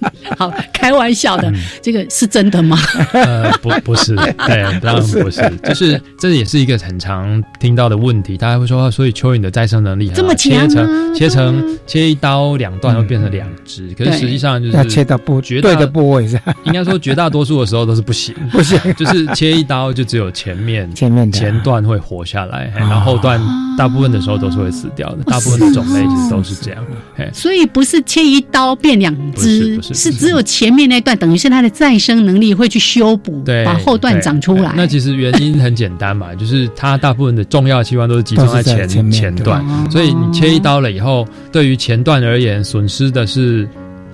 [0.38, 2.78] 好，开玩笑的，这个是真的吗？
[3.12, 4.14] 呃，不，不是，
[4.46, 8.36] 对，当然不是，就是这也是一个很常听到的问题。
[8.36, 16.26] 大家会说，所以蚯蚓的再生能力这么强，切成切成切一刀两段会变成两只，可是实际上就是切到不绝对的部位，
[16.64, 20.90] 应该说绝大多数的时候都是不行，不行，就是切一刀就只有前面。
[20.94, 23.40] 前面前段会活下来，然后后段
[23.76, 25.24] 大部分的时候都是会死掉的。
[25.24, 26.84] 大部分的种类其实都是这样。
[27.32, 34.72] 所以不是切一刀变两只，不是只有前面那段，等于是它的再生能力会去修补，把后段长出来。
[34.76, 43.68] 那其实原因很简单嘛， 就是它大部分的重要器官都是集中在前前段，所以你切一刀了以后，对于前段而言，损失的是。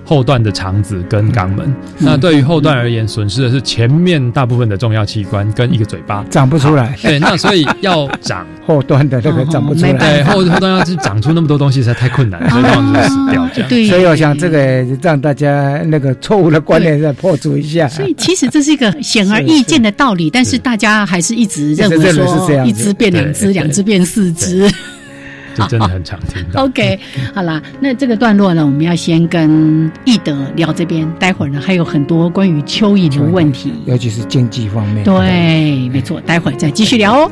[0.07, 6.95] 后段的肠子跟肛门，那对于后段而言，损失的是前面大部分的重要器官跟一个嘴巴，长不出来。
[7.01, 9.91] 对，那所以要长 后段的那个长不出来。
[9.91, 13.49] 对，后后段要是长出那么多东西，实在太困难， 所以往往就死掉。
[13.53, 13.87] 这样，对。
[13.89, 14.57] 所以我想这个
[15.01, 17.85] 让大家那个错误的观念再破除一下。
[17.89, 24.71] 所以其实这是一个显而易见的道理，但是大家还是一直认为说一只变两只，两只变四只。
[25.57, 26.65] 这真的很常听到。
[26.65, 26.99] OK，
[27.33, 35.03] 好啦，那这个段落呢，我们要先跟易德聊这边，待会儿呢还有很多关于蚯蚓的问题，尤其是经济方面。
[35.03, 37.31] 对，没错，待会儿再继续聊哦。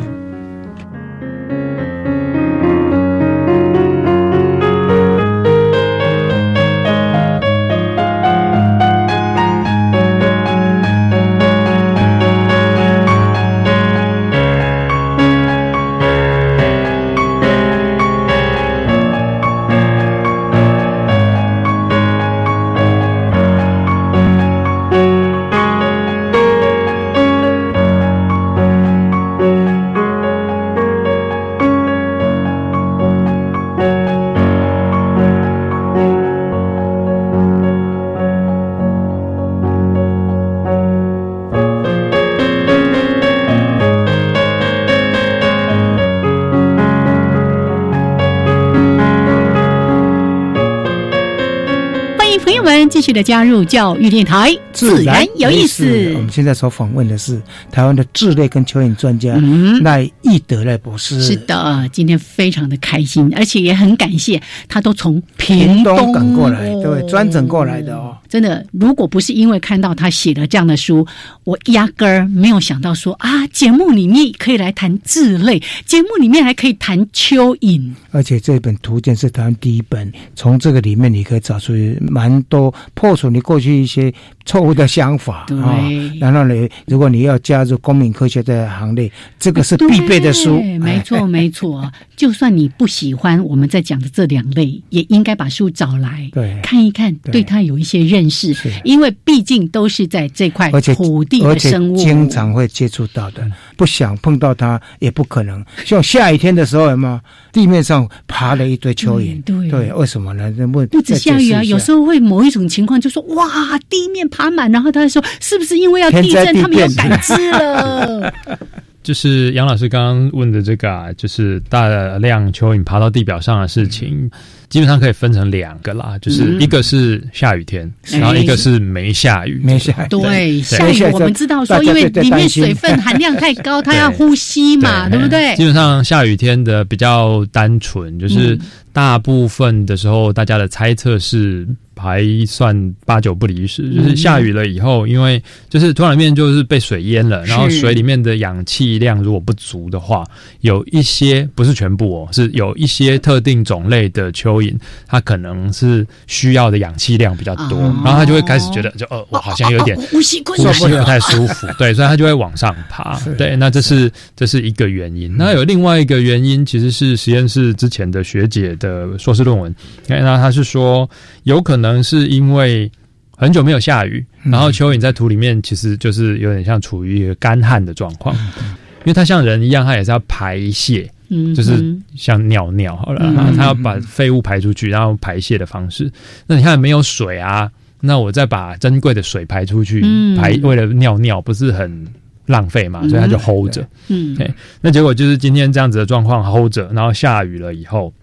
[53.06, 55.86] 续的加入教育电台，自然有意思。
[56.16, 57.40] 我们现在所访问的是
[57.72, 59.36] 台湾的智类跟蚯蚓专家
[59.82, 61.22] 赖义德赖博士。
[61.22, 68.18] 是的，今天非常的开心，而且也很感谢他都从屏东赶过来，对，专程过来的哦。
[68.28, 71.06] 真的，如果不是因为看到他写了这样的书，
[71.44, 77.94] 我压根儿没有想到说啊，节目里面可以来谈字类，节目里面还可以谈蚯蚓。
[78.12, 82.74] 而且这本图鉴是台湾第一本，从这个里面你可以找出蛮多。
[82.94, 84.14] 破除你过去一些
[84.46, 85.80] 错误的想法啊，
[86.20, 90.62] 然后呢，如果你要加入公民科学的行列，这个是必备的书。
[90.80, 91.92] 没错，没错。
[92.16, 96.32] 就算你不喜欢我们在讲的这两类，也应该把书找来
[96.64, 98.56] 看一看，对他有一些认识。
[98.84, 103.46] 因为毕竟都是在这块土地的生物，经常会接触到的。
[103.76, 105.64] 不想碰到它也不可能。
[105.86, 107.20] 像下雨天的时候，有没有
[107.52, 109.44] 地面上爬了一堆蚯蚓？
[109.44, 110.50] 对对，为什么呢？
[110.72, 118.34] 不不止下雨啊，有时候会某一种情况，就说哇，地面爬满，然后他说是不是因为要地震，他们有感知了？
[119.06, 124.30] 就是杨老师刚刚问的这个啊，就是大量蚯蚓爬到地表上的事情。
[124.76, 129.62] 基本上可以分成两个啦，就是一个是下雨天，然后一个是没下雨。
[129.64, 130.08] 没下雨。
[130.10, 135.56] 对，下雨我们知道说，因为里面水分含量太高，它要呼吸嘛，对不对？
[135.56, 138.60] 基本上下雨天的比较单纯，就是
[138.92, 141.66] 大部分的时候，大家的猜测是
[141.96, 150.26] 还算八九不离十，就是下雨了以后，因为就是土壤面就是被水淹了，然后水里面的氧气量如果不足的话，
[150.60, 154.65] 有一些不是全部哦，是有一些特定种类的蚯。
[154.70, 154.76] 蚯蚓，
[155.08, 163.20] 它可能是需要的氧气量比较多，然后他就会开始觉得，就呃，我好像有点呼吸呼吸不太舒服， 对，所以他就会往上爬。
[163.38, 164.12] 对，那这是。
[164.36, 165.34] 这是一个原因。
[165.38, 169.74] 那有另外一个原因，其实是实验室之前的学姐的硕士论文，
[170.08, 171.10] 那他是说，
[171.44, 172.92] 有可能是因为
[173.38, 181.10] 很久没有下雨，然后蚯蚓在土里面其实就是有点像处于一个干旱的状况，因为它像人一样，它也是要排泄。
[181.30, 186.12] 嗯，就是像尿尿好了，他要把废物排出去，然后排泄的方式。
[186.48, 187.72] 那你看没有水啊，
[188.02, 190.02] 那我再把珍贵的水排出去，
[190.38, 192.08] 排为了尿尿不是很
[192.46, 193.08] 浪费嘛？
[193.08, 193.88] 所以他就 hold 着。
[194.08, 194.38] 嗯，
[194.82, 198.14] 那结果就是今天这样子的状况 hold 着，然后下雨了以后，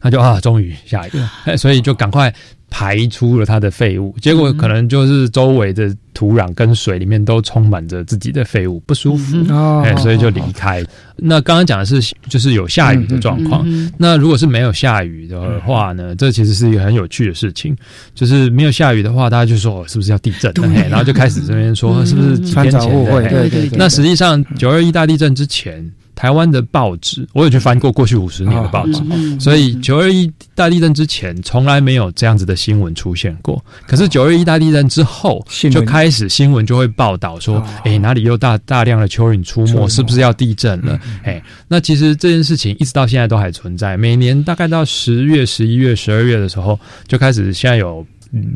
[0.00, 1.10] 他就啊，终于下雨
[1.46, 2.32] 了，所以就赶快。
[2.70, 9.36] 排出了它的废物，结果可能就是周围的土壤跟水里面都充满着自己的废物，不舒服，
[9.82, 10.84] 哎，所以就离开。
[11.16, 13.64] 那刚刚讲的是就是有下雨的状况，
[13.96, 16.14] 那如果是没有下雨的话呢？
[16.16, 17.76] 这其实是一个很有趣的事情，
[18.14, 20.88] 就是没有下雨的话，大家就说是不是要地震了？
[20.88, 22.90] 然后就开始这边说是不是几天前？
[23.28, 23.78] 对对对。
[23.78, 25.92] 那实际上九二一大地震之前。
[26.14, 29.02] 台湾的报纸，我有去翻过过去五十年的报纸，
[29.38, 33.62] 所以九二一大地震之前从来没有这样子的新闻出现过。
[33.86, 40.98] 可是九二一大地震之后，就开始新闻就会报道说，哎，哪里又大大量的蚯蚓出没，是不是要地震了？
[41.22, 43.96] 哎，那其实这件事情一直到现在都还存在。
[43.96, 48.06] 每年大概到十月、十一月、十二月的时候，就开始现在有。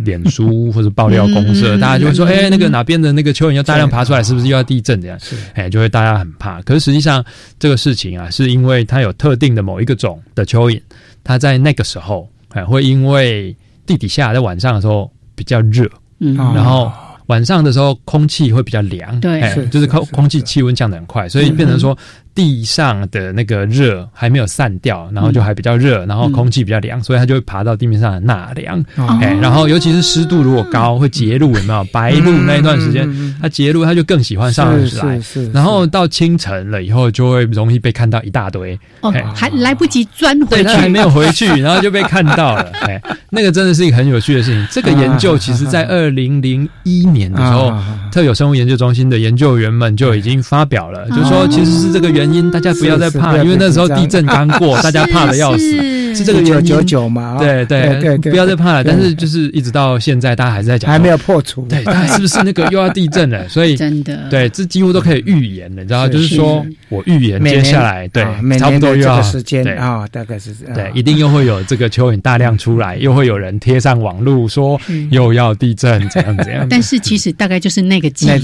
[0.04, 5.18] 脸书或者爆料公社，大家就会说：“哎，那个哪边的那个蚯蚓要大量爬出来，是不是又要地震？”这样，
[5.54, 6.60] 哎，就会大家很怕。
[6.62, 7.24] 可是实际上，
[7.58, 10.80] 这个事情啊，是因为它有特定的某一个种的蚯蚓，
[11.22, 13.54] 它在那个时候，哎，会因为
[13.86, 15.88] 地底下在晚上的时候比较热，
[16.20, 16.90] 嗯，然后
[17.26, 21.96] 晚上的时候空气会比较凉，对，就是空空气气温降得很快，所以变成说。
[22.38, 28.80] 地上的那个热还没有散掉，然后就还比较热，然后空气比较凉，所以它就会爬到地面上的纳凉。
[29.20, 31.82] 哎，然后尤其是湿度如果高，会结露，有没有？
[31.92, 35.20] 白露那一段时间，它结露，它就更喜欢上来。
[35.52, 38.78] 然后到清晨了以后，就会容易被看到一大堆。
[39.00, 42.70] 哦，还来不及钻回去，还没有回去， 然后就被看到了。
[42.82, 44.64] 哎，那个真的是一个很有趣的事情。
[44.70, 47.76] 这个研究其实在二零零一年的时候，
[48.12, 52.27] 特有生物研究中心的研究员们就已经发表了，就说其实是这个原。
[52.32, 55.76] 因大家不要再怕，因为那时候地震刚过，大家怕的要死，
[56.14, 57.36] 是这个原因嘛？
[57.38, 58.84] 对对对，不要再怕了。
[58.84, 61.66] 但是就是一直到现在，大家还是在讲，还没有破除。
[61.68, 63.48] 对，是不是那个又要地震了？
[63.48, 66.08] 所以 真的，对，这几乎都可以预言了，你知道？
[66.08, 68.24] 就是说我预言接下来，对，
[68.58, 74.80] 差不多又要时间啊，大概是对，一定又会有这个蚯蚓大量出来，又会有人贴上网路说
[75.10, 76.66] 又要地震，怎样怎样。
[76.70, 78.38] 但是其实大概就是那个季节，那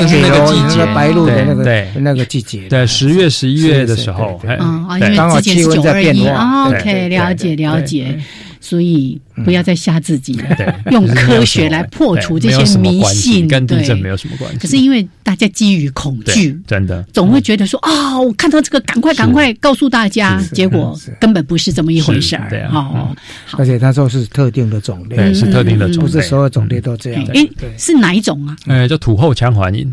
[0.00, 2.86] 个是那个季节，白露的那个对那个季节，对。
[2.86, 6.26] 十月、十一月的时候，嗯啊，因为之前是九二一
[6.80, 8.18] ，OK，了解了解。
[8.60, 14.58] 所以不要再吓自己了， 用科学来破除这些迷信，跟地震没有什么关系。
[14.58, 17.02] 可是因为大家基于恐惧，真的。
[17.12, 22.48] 总会觉得说啊，我看到这个，赶快赶快告诉大家，结果根本不是这么一回事儿。
[22.48, 23.14] 对啊，
[23.58, 27.24] 而且他说是特定的种类，是特定的种类，不是所有种类都这样。
[27.34, 28.56] 哎，是哪一种啊？
[28.66, 29.86] 哎，叫土后腔环蝇，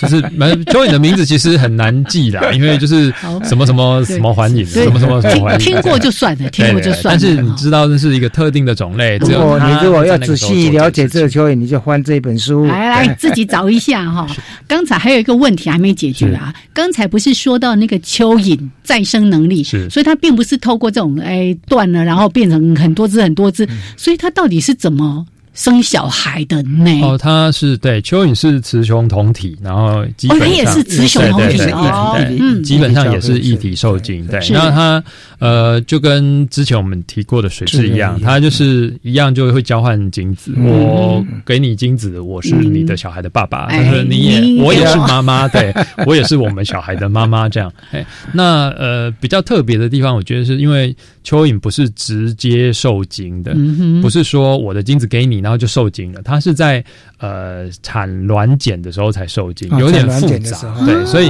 [0.00, 3.12] 就是蚯蚓的名字其实很难记啦，因为就是
[3.44, 7.20] 什么什么什么环蝇，什么什么什么环听过就算了，听过就算了。
[7.20, 8.00] 但是你知道这。
[8.00, 9.16] 是一个特定的种类。
[9.18, 12.66] 如果你如果要仔细了解这个蚯蚓，你就翻这本书。
[12.66, 14.26] 来来，自己找一下哈。
[14.66, 16.54] 刚才还有一个问题还没解决啊。
[16.72, 25.26] 刚才不是说到那个蚯蚓再生能力，是，所以它并不是透过这种哎断了，然后变成很多只很多只，所以它到底是怎么？
[25.52, 27.00] 生小孩的呢？
[27.02, 34.26] 哦，它是对蚯蚓是雌雄同体，然后基本上也是雌雄同体哦，嗯，基本上也是一体受精。
[34.26, 35.02] 对，那它
[35.38, 40.52] 呃，就跟之前我们提过的水质一样，它就是一样就会交换精子。
[40.58, 45.74] 我给你精子，我是你的小孩的爸爸，但是你也我也是妈妈， 对
[46.06, 47.72] 我也是我们小孩的妈妈，这样。
[47.90, 50.94] 哎，那呃比较特别的地方，我觉得是因为
[51.24, 53.54] 蚯蚓不是直接受精的，
[54.00, 56.84] 不是说我的精子给你，然后就受精了，它是在
[57.18, 61.28] 呃产卵茧的时候才受精，有点复杂，对，所以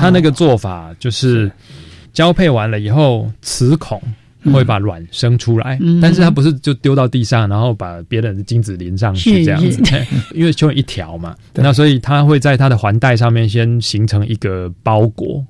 [0.00, 1.50] 它那个做法就是。
[2.14, 3.98] 交配完了以后，雌孔。
[4.52, 9.82] 会把卵生出来，但是它不是就丢到地上，然后把别人的精子淋上去这样子，
[10.34, 15.44] 因为就一条嘛， 那所以它会在它的环带上面先形成一个包裹，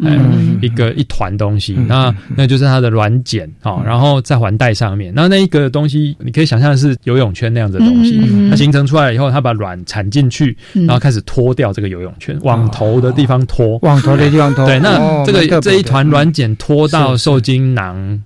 [0.61, 8.21] 一个一团东西，那那就是它的卵茧啊，然后在环带上面，那那一个东西你可以想象是游泳圈那样子的东西，
[8.51, 18.23] 它形成出来以后，它把卵产进去，然后开始脱掉这个游泳圈，往头的地方脱，往头的地方脱，对，那这个这一团卵茧脱到受精囊。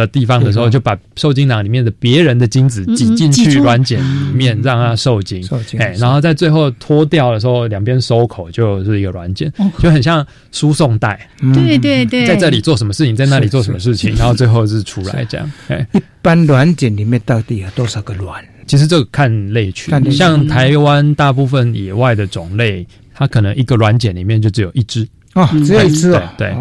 [0.00, 5.46] 的地方的时候，就把受精囊里面的别人的精子挤进去卵茧里面，让它受精。
[5.78, 11.28] 哎，然后在最后脱掉的时候，两边收口就是一个卵茧，就很像输送带。
[11.54, 15.52] 对对对，在这里做什么事情，在那里做什么事情，然后最后是出来这样。
[15.68, 18.42] 哎，一般卵茧里面到底有多少个卵？
[18.66, 25.06] 其实这个看类群，像台湾大部分野外的种类，它可能一个卵茧里面就只有一只。
[25.34, 26.54] 哦，只有一只啊，对，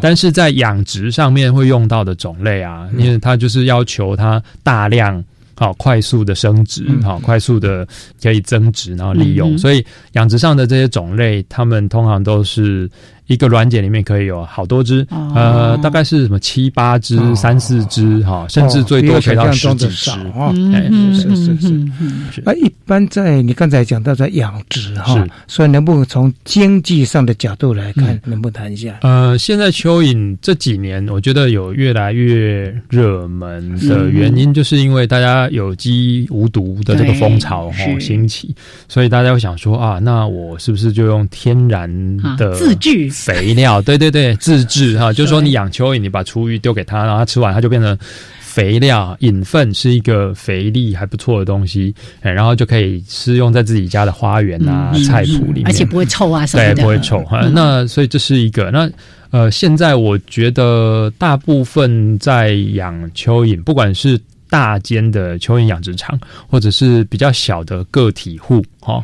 [0.00, 5.22] 但是在养殖上面会用到的种类啊，因为它就是要求它大量
[5.56, 7.86] 好快速的生殖，好快速的
[8.22, 12.90] 可以增值，然后利用，所以养殖上的这些种类，它们通常都是。
[13.26, 20.10] 一个卵茧里面可以有好多只，呃，大概是什么七八只、三四只哈，甚至最多可以到十几只。
[20.36, 22.42] 嗯，是是是。
[22.44, 28.98] 那一般在你刚才讲到在养殖哈，所以能不能从经济上的角度来看，能不能谈一下？
[29.00, 38.54] 呃，现在蚯蚓这几年，我觉得有越来越热门的原因，就是因为大家有机无毒的这个风潮哈兴起，
[38.86, 41.88] 所以大家会想说啊，那我是不是就用天然
[42.36, 43.13] 的自制？
[43.14, 47.96] 肥料， 对对对，自制 哈，就是说你养蚯蚓，你把厨余丢给它，然后它吃完，它就变成
[48.40, 49.16] 肥料。
[49.20, 57.24] 引粪是一个肥力还不错的东西，然后就可以施用在自己家的花园啊、菜圃里面，而且不会臭啊，什么的，对，不会臭。
[57.52, 58.70] 那所以这是一个。
[58.70, 58.90] 那
[59.30, 69.02] 呃，现在我觉得大部分在养蚯蚓，不管是大间的蚯蚓养殖场，或者是比较小的个体户，哈，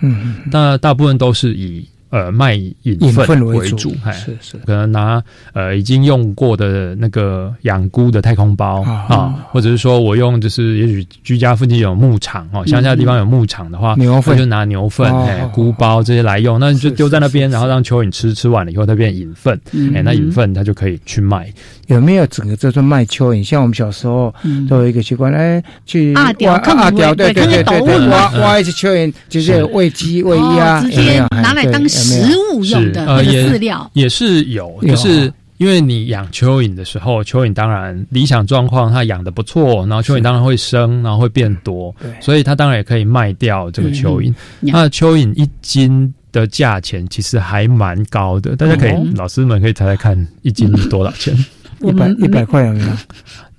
[0.50, 1.84] 那大部分都是以。
[2.10, 19.58] 呃，卖引粪为主，是是，可能拿呃已经用过的那个养菇的太空包啊，或者是说我用就是也许居家附近有牧场哦，乡下地方有牧场的话，牛粪就拿牛粪、哎菇包这些来用，那就丢在那边，然后让蚯蚓吃，吃完了以后它变引粪，
[19.94, 21.52] 哎，那引粪它就可以去卖。
[21.94, 23.44] 有没有整个这种卖蚯蚓？
[23.44, 24.34] 像我们小时候
[24.68, 31.80] 都有一个习惯，哎，去挖阿雕，对对对对对，挖挖一只蚯蚓，就是喂鸡喂鸭，直接拿来当。
[31.90, 33.90] 食物用的呃饲料。
[33.94, 44.32] 也是有，就是因为你养蚯蚓的时候，蚯蚓当然理想状况它养的不错，然后蚯蚓当然会生，然后会变多，所以它当然也可以卖掉这个蚯蚓。
[44.60, 51.34] 那蚯蚓一斤的价钱其实还蛮高的，大家可以老师们可以猜猜看，一斤多少钱？
[51.82, 52.90] 一百一百块有没有？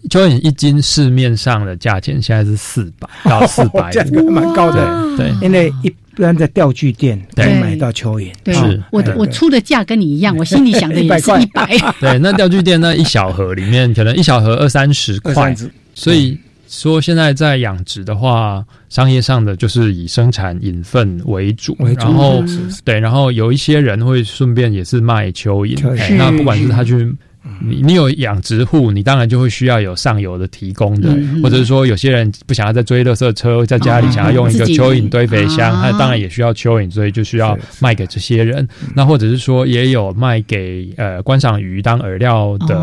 [0.09, 5.15] 蚯蚓一斤市面上的价钱现在是四百 到四百，价格蛮高的。
[5.15, 8.33] 对，因为一般在钓具店可以买到蚯蚓。
[8.43, 8.55] 对，
[8.91, 11.67] 我我出的价跟你一样，我心里想的也是一百。
[12.01, 15.55] 对，那钓具店那一小盒里面可能一小盒二三十块，
[15.93, 16.35] 所以
[16.67, 22.43] 说现在在养殖的话，商业上的就是以生产引粪为主，然后
[22.83, 27.15] 对，然后有一些人会顺便也是卖蚯蚓，那不管是他去。
[27.59, 31.09] 你你有养殖户，你当然就会需要有上游的提供的，
[31.41, 38.67] 或者是说有些人不想要再追垃圾车，在家里想要用一个蚯蚓堆肥箱，他当然也需要蚯蚓，所以就需要卖给这些人。
[38.95, 42.75] 那或者是说也有卖给呃观赏鱼当饵料的，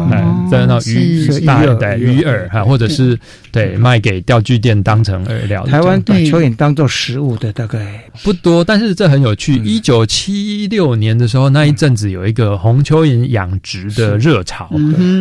[0.50, 3.16] 在那鱼大的鱼饵哈，或者是
[3.52, 5.64] 对卖给钓具店当成饵料。
[5.66, 9.54] 台湾把蚯蚓当做食物的大概不多，但是这很有趣。
[9.64, 14.42] 一九七六年的时候，那一阵子有一个红蚯蚓养殖的热。
[14.48, 14.68] 潮，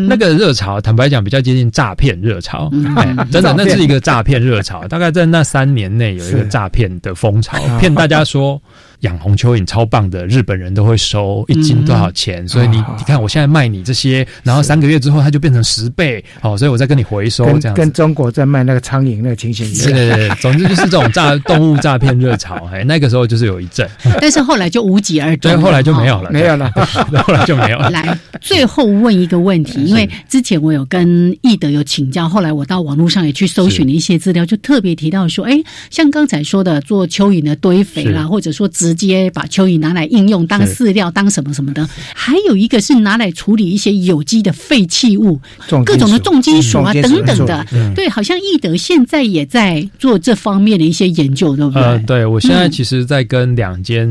[0.08, 2.72] 那个热潮，坦白讲比较接近诈骗热潮，
[3.30, 4.88] 真的，那是一个诈骗热潮。
[4.88, 8.62] 大概在那三年内有一个诈骗的风潮，骗大家说
[9.02, 17.76] 养红蚯蚓超棒的，日本人都会收一斤多少钱，所以你你看我现在卖你这些，然后三个月之后它就变成十倍，哦，所以我再跟你回收这样。
[17.76, 19.68] 跟中国在卖那个苍蝇那个情形。
[19.68, 19.92] 一样。
[19.92, 23.88] 对对对，总之就是这种诈 动物诈骗热潮，哎，那个时候就是有一阵，
[24.20, 26.72] 但是后来就无疾而终，对，后来就没有了，没有了，
[27.26, 27.90] 后来就没有了。
[27.90, 45.40] 来，最后问一个问题，因为之前我有跟易德有请教，后来我到网络上也去搜寻了一些资料，就特别提到说，哎，像刚才说的做蚯蚓的堆肥啦，或者说直接把蚯蚓拿来应用当饲料、当什么什么的，还有一个是拿来处理一些有机的废弃物，
[45.86, 47.66] 各种的重金属啊等等的。
[47.96, 51.82] 对，好像易德现在也在做这方面的一些研究，对不对？
[51.82, 54.08] 呃，对我现在其实，在跟两间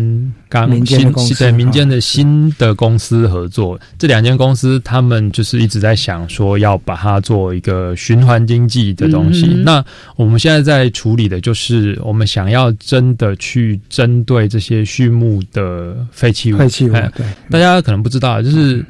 [0.48, 9.46] 刚新对民间的新的公司合作，这两间公司他们就是一直在想说要把它做一个循环经济的东西。
[9.46, 9.84] 那
[10.16, 18.84] 我们现在在处理的就是我们想要真的去针对这些畜牧的废弃物，废弃物，对，大家可能不知道，就是。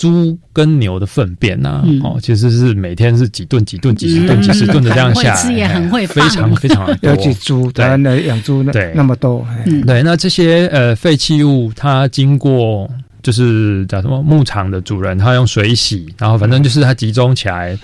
[0.00, 7.10] 猪跟牛的粪便呐，哦，其实是每天是几顿几顿几十顿几十顿的这样下，吃也很会非常非常 多。
[7.10, 9.46] 尤其猪，对，那养猪那那么多，
[9.86, 12.88] 对，那这些呃废弃物，它经过
[13.22, 17.78] 就是叫什么牧场的主人，他用水洗，然后反正就是它集中起来，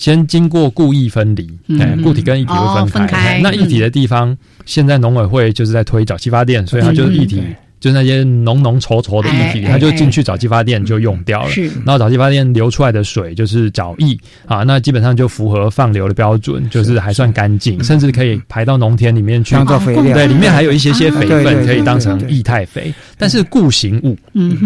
[0.00, 3.38] 先经过固液分离，嗯，固体跟液体会分开。
[3.42, 4.34] 那液体的地方，
[4.64, 7.42] 现在农委会就是在推沼气发电，所以它就是液体。
[7.80, 11.48] 就是那些浓浓稠稠的液体，它就进去沼气发电就用掉了。
[11.48, 14.16] 是然后沼气发电流出来的水就是沼液
[14.46, 20.14] 啊，那基本上就符合放流的标准，就是还算干净，甚至可以排到农田里面去当做肥料。
[20.14, 22.92] 对，里面还有一些些肥分可以当成液态肥。
[23.16, 24.16] 但是固形物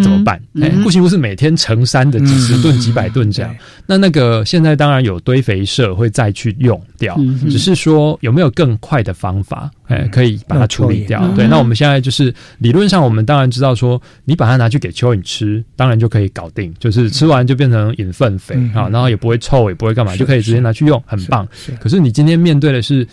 [0.03, 0.41] 怎么办？
[0.83, 3.55] 固形物是每天成山的几十吨、几百吨这样。
[3.87, 7.17] 那那个现在当然有堆肥社会再去用掉，
[7.49, 9.71] 只是说有没有更快的方法？
[9.87, 11.27] 哎，可以把它处理掉。
[11.35, 13.03] 对，那我们现在就是理论上。
[13.03, 21.47] 我们当然知道，说你把它拿去给蚯蚓吃，当然就可以搞定，就是吃完就变成引粪肥啊，然后也不会臭，也不会干嘛，就可以直接拿去用，很棒。
[21.81, 23.07] 可是你今天面对的是。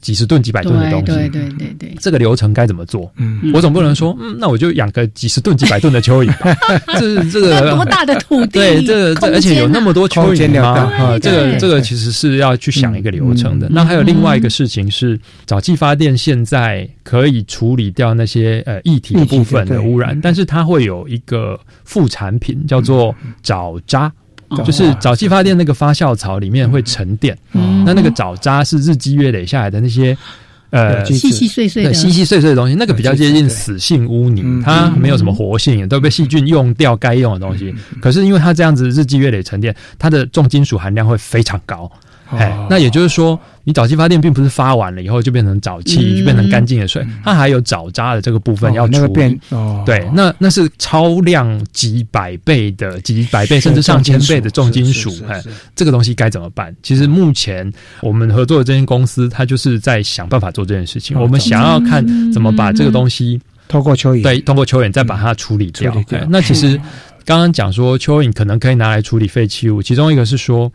[0.00, 3.10] 几十吨、几百吨的东西，对对对对，这个流程该怎么做？
[3.16, 6.32] 嗯，我总不能说，嗯，那我就养个几十吨、几百吨的蚯蚓，
[6.98, 8.52] 这这个多大的土地？
[8.52, 10.68] 对，这这而且有那么多蚯蚓吗？
[10.96, 13.68] 啊，这个这个其实是要去想一个流程的。
[13.70, 24.12] 那还有另外一个事情是，沼气发电现在可以处理掉那些呃液体部分的污染，但是它会有一个副产品叫做沼渣。
[24.64, 30.16] 就是沼气发电那个发酵槽里面会沉淀，那那个沼渣是日积月累下来的那些
[30.70, 31.92] 呃细细碎碎的。
[31.92, 37.74] 细细碎碎的东西，那个比较接近死性污泥，它没有什么活性，都被细菌用掉该用的东西。
[38.00, 41.90] 可是因为它这样子日积月累沉淀，它的重金属含量会非常高。
[42.30, 43.38] 哎，那也就是说。
[43.64, 49.38] 你沼气发电并不是发完了以后就变成沼气，就变成干净的水，它还有沼渣的这个部分要处理。
[49.84, 55.14] 对，那那是超量几百倍的、几百倍甚至上千倍的重金属。
[55.28, 55.42] 哎，
[55.76, 56.74] 这个东西该怎么办？
[56.82, 57.70] 其实目前
[58.00, 61.20] 我们合作的这间公司，它就是在想办法做这件事情。
[61.20, 62.02] 我们想要看
[62.32, 65.94] 怎么把这个东西通过蚯蚓，对，通过蚯蚓再把它处理掉。
[66.30, 66.80] 那其实
[67.26, 70.72] 刚刚讲说蚯蚓可能可以拿来处理废弃物，其中一个是说。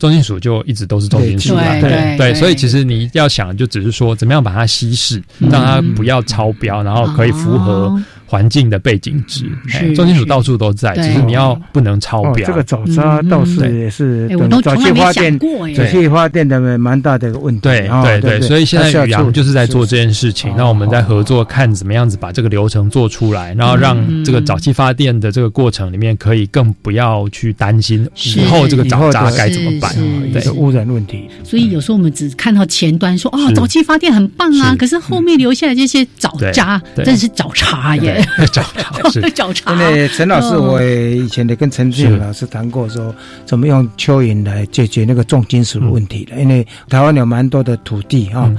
[0.00, 8.02] 重金属就一直都是重金属嘛，对对，所以其实你要想，就只是说怎么样把它稀释，让它不要超标，然后可以符合。
[8.30, 9.44] 环境的背景值，
[9.92, 12.46] 重金属到处都在，只是你要不能超标。
[12.46, 15.68] 这个沼渣倒是也是，我都从来没想过。
[15.68, 17.60] 沼气发电的蛮大的一个问题。
[17.62, 20.54] 对对对，所以现在宇阳就是在做这件事情。
[20.56, 29.92] 那我们在合作，看怎么样子把这个流程做出来，然后让这个早期发电的这个过程里面可以更不要去担心以后这个沼渣该怎么办，
[30.32, 30.48] 对。
[30.52, 31.28] 污染问题。
[31.42, 38.19] 所以有时候我们只看到前端说哦，早期发电很棒啊，可是后面留下来这些沼渣真的是找茬耶。
[38.52, 39.72] 找茬 是找茬。
[39.72, 43.14] 因为陈老师，我以前的跟陈志远老师谈过，说
[43.44, 46.40] 怎么用蚯蚓来解决那个重金属问题的。
[46.40, 48.50] 因为台湾有蛮多的土地啊。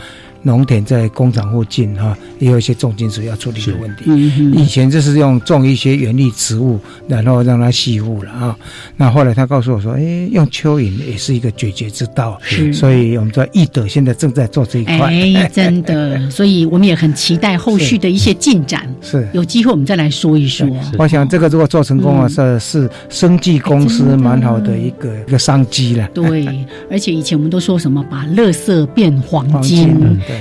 [0.44, 4.12] 农田在工厂附近哈，也有一些重金属要处理的问题。
[4.54, 8.56] 以前就是用种一些原力植物，然后让它吸附了啊。
[8.98, 12.40] 那后来他告诉我说，哎，用蚯蚓也是一个解决之道。
[12.42, 14.98] 是，所以我们在易德现在正在做这一块。
[14.98, 18.88] 哎，真的， 所以我们也很期待后续的一些进展。
[19.02, 20.68] 是，有机会我们再来说一说。
[20.98, 26.08] 我想这个如果做成功了，是是生技公司蛮好的一个一个商机了。
[26.14, 26.48] 对，
[26.90, 29.96] 而且以前我们都说什么把垃圾变黄金。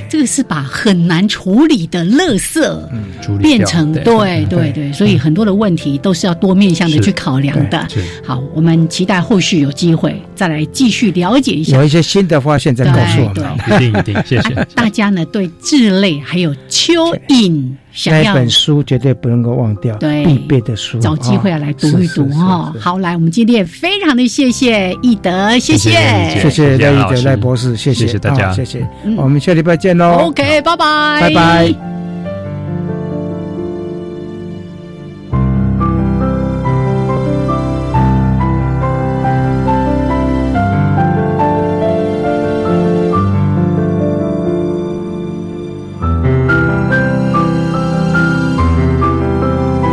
[0.09, 7.87] 这个是把很难处理的垃圾变成对对对，所以很多的问题都是要多面向的去考量的。
[8.25, 13.51] 好，我们期待后续有机会再来继续了解一下，有一些新的发现再告诉我们。
[13.67, 15.25] 一定一定，谢谢大家呢。
[15.27, 17.71] 对智类还有蚯蚓
[18.07, 22.73] 那一本书绝对不能够忘掉，对，必备的书，找机会要来读一读哈。
[22.81, 25.91] 好，来，我们今天也非常的谢谢易德，谢谢，
[26.41, 28.87] 谢谢赖易德赖博士，谢谢大家，谢谢，
[29.17, 30.29] 我们下礼拜见喽。
[30.29, 32.00] OK，拜拜，拜拜。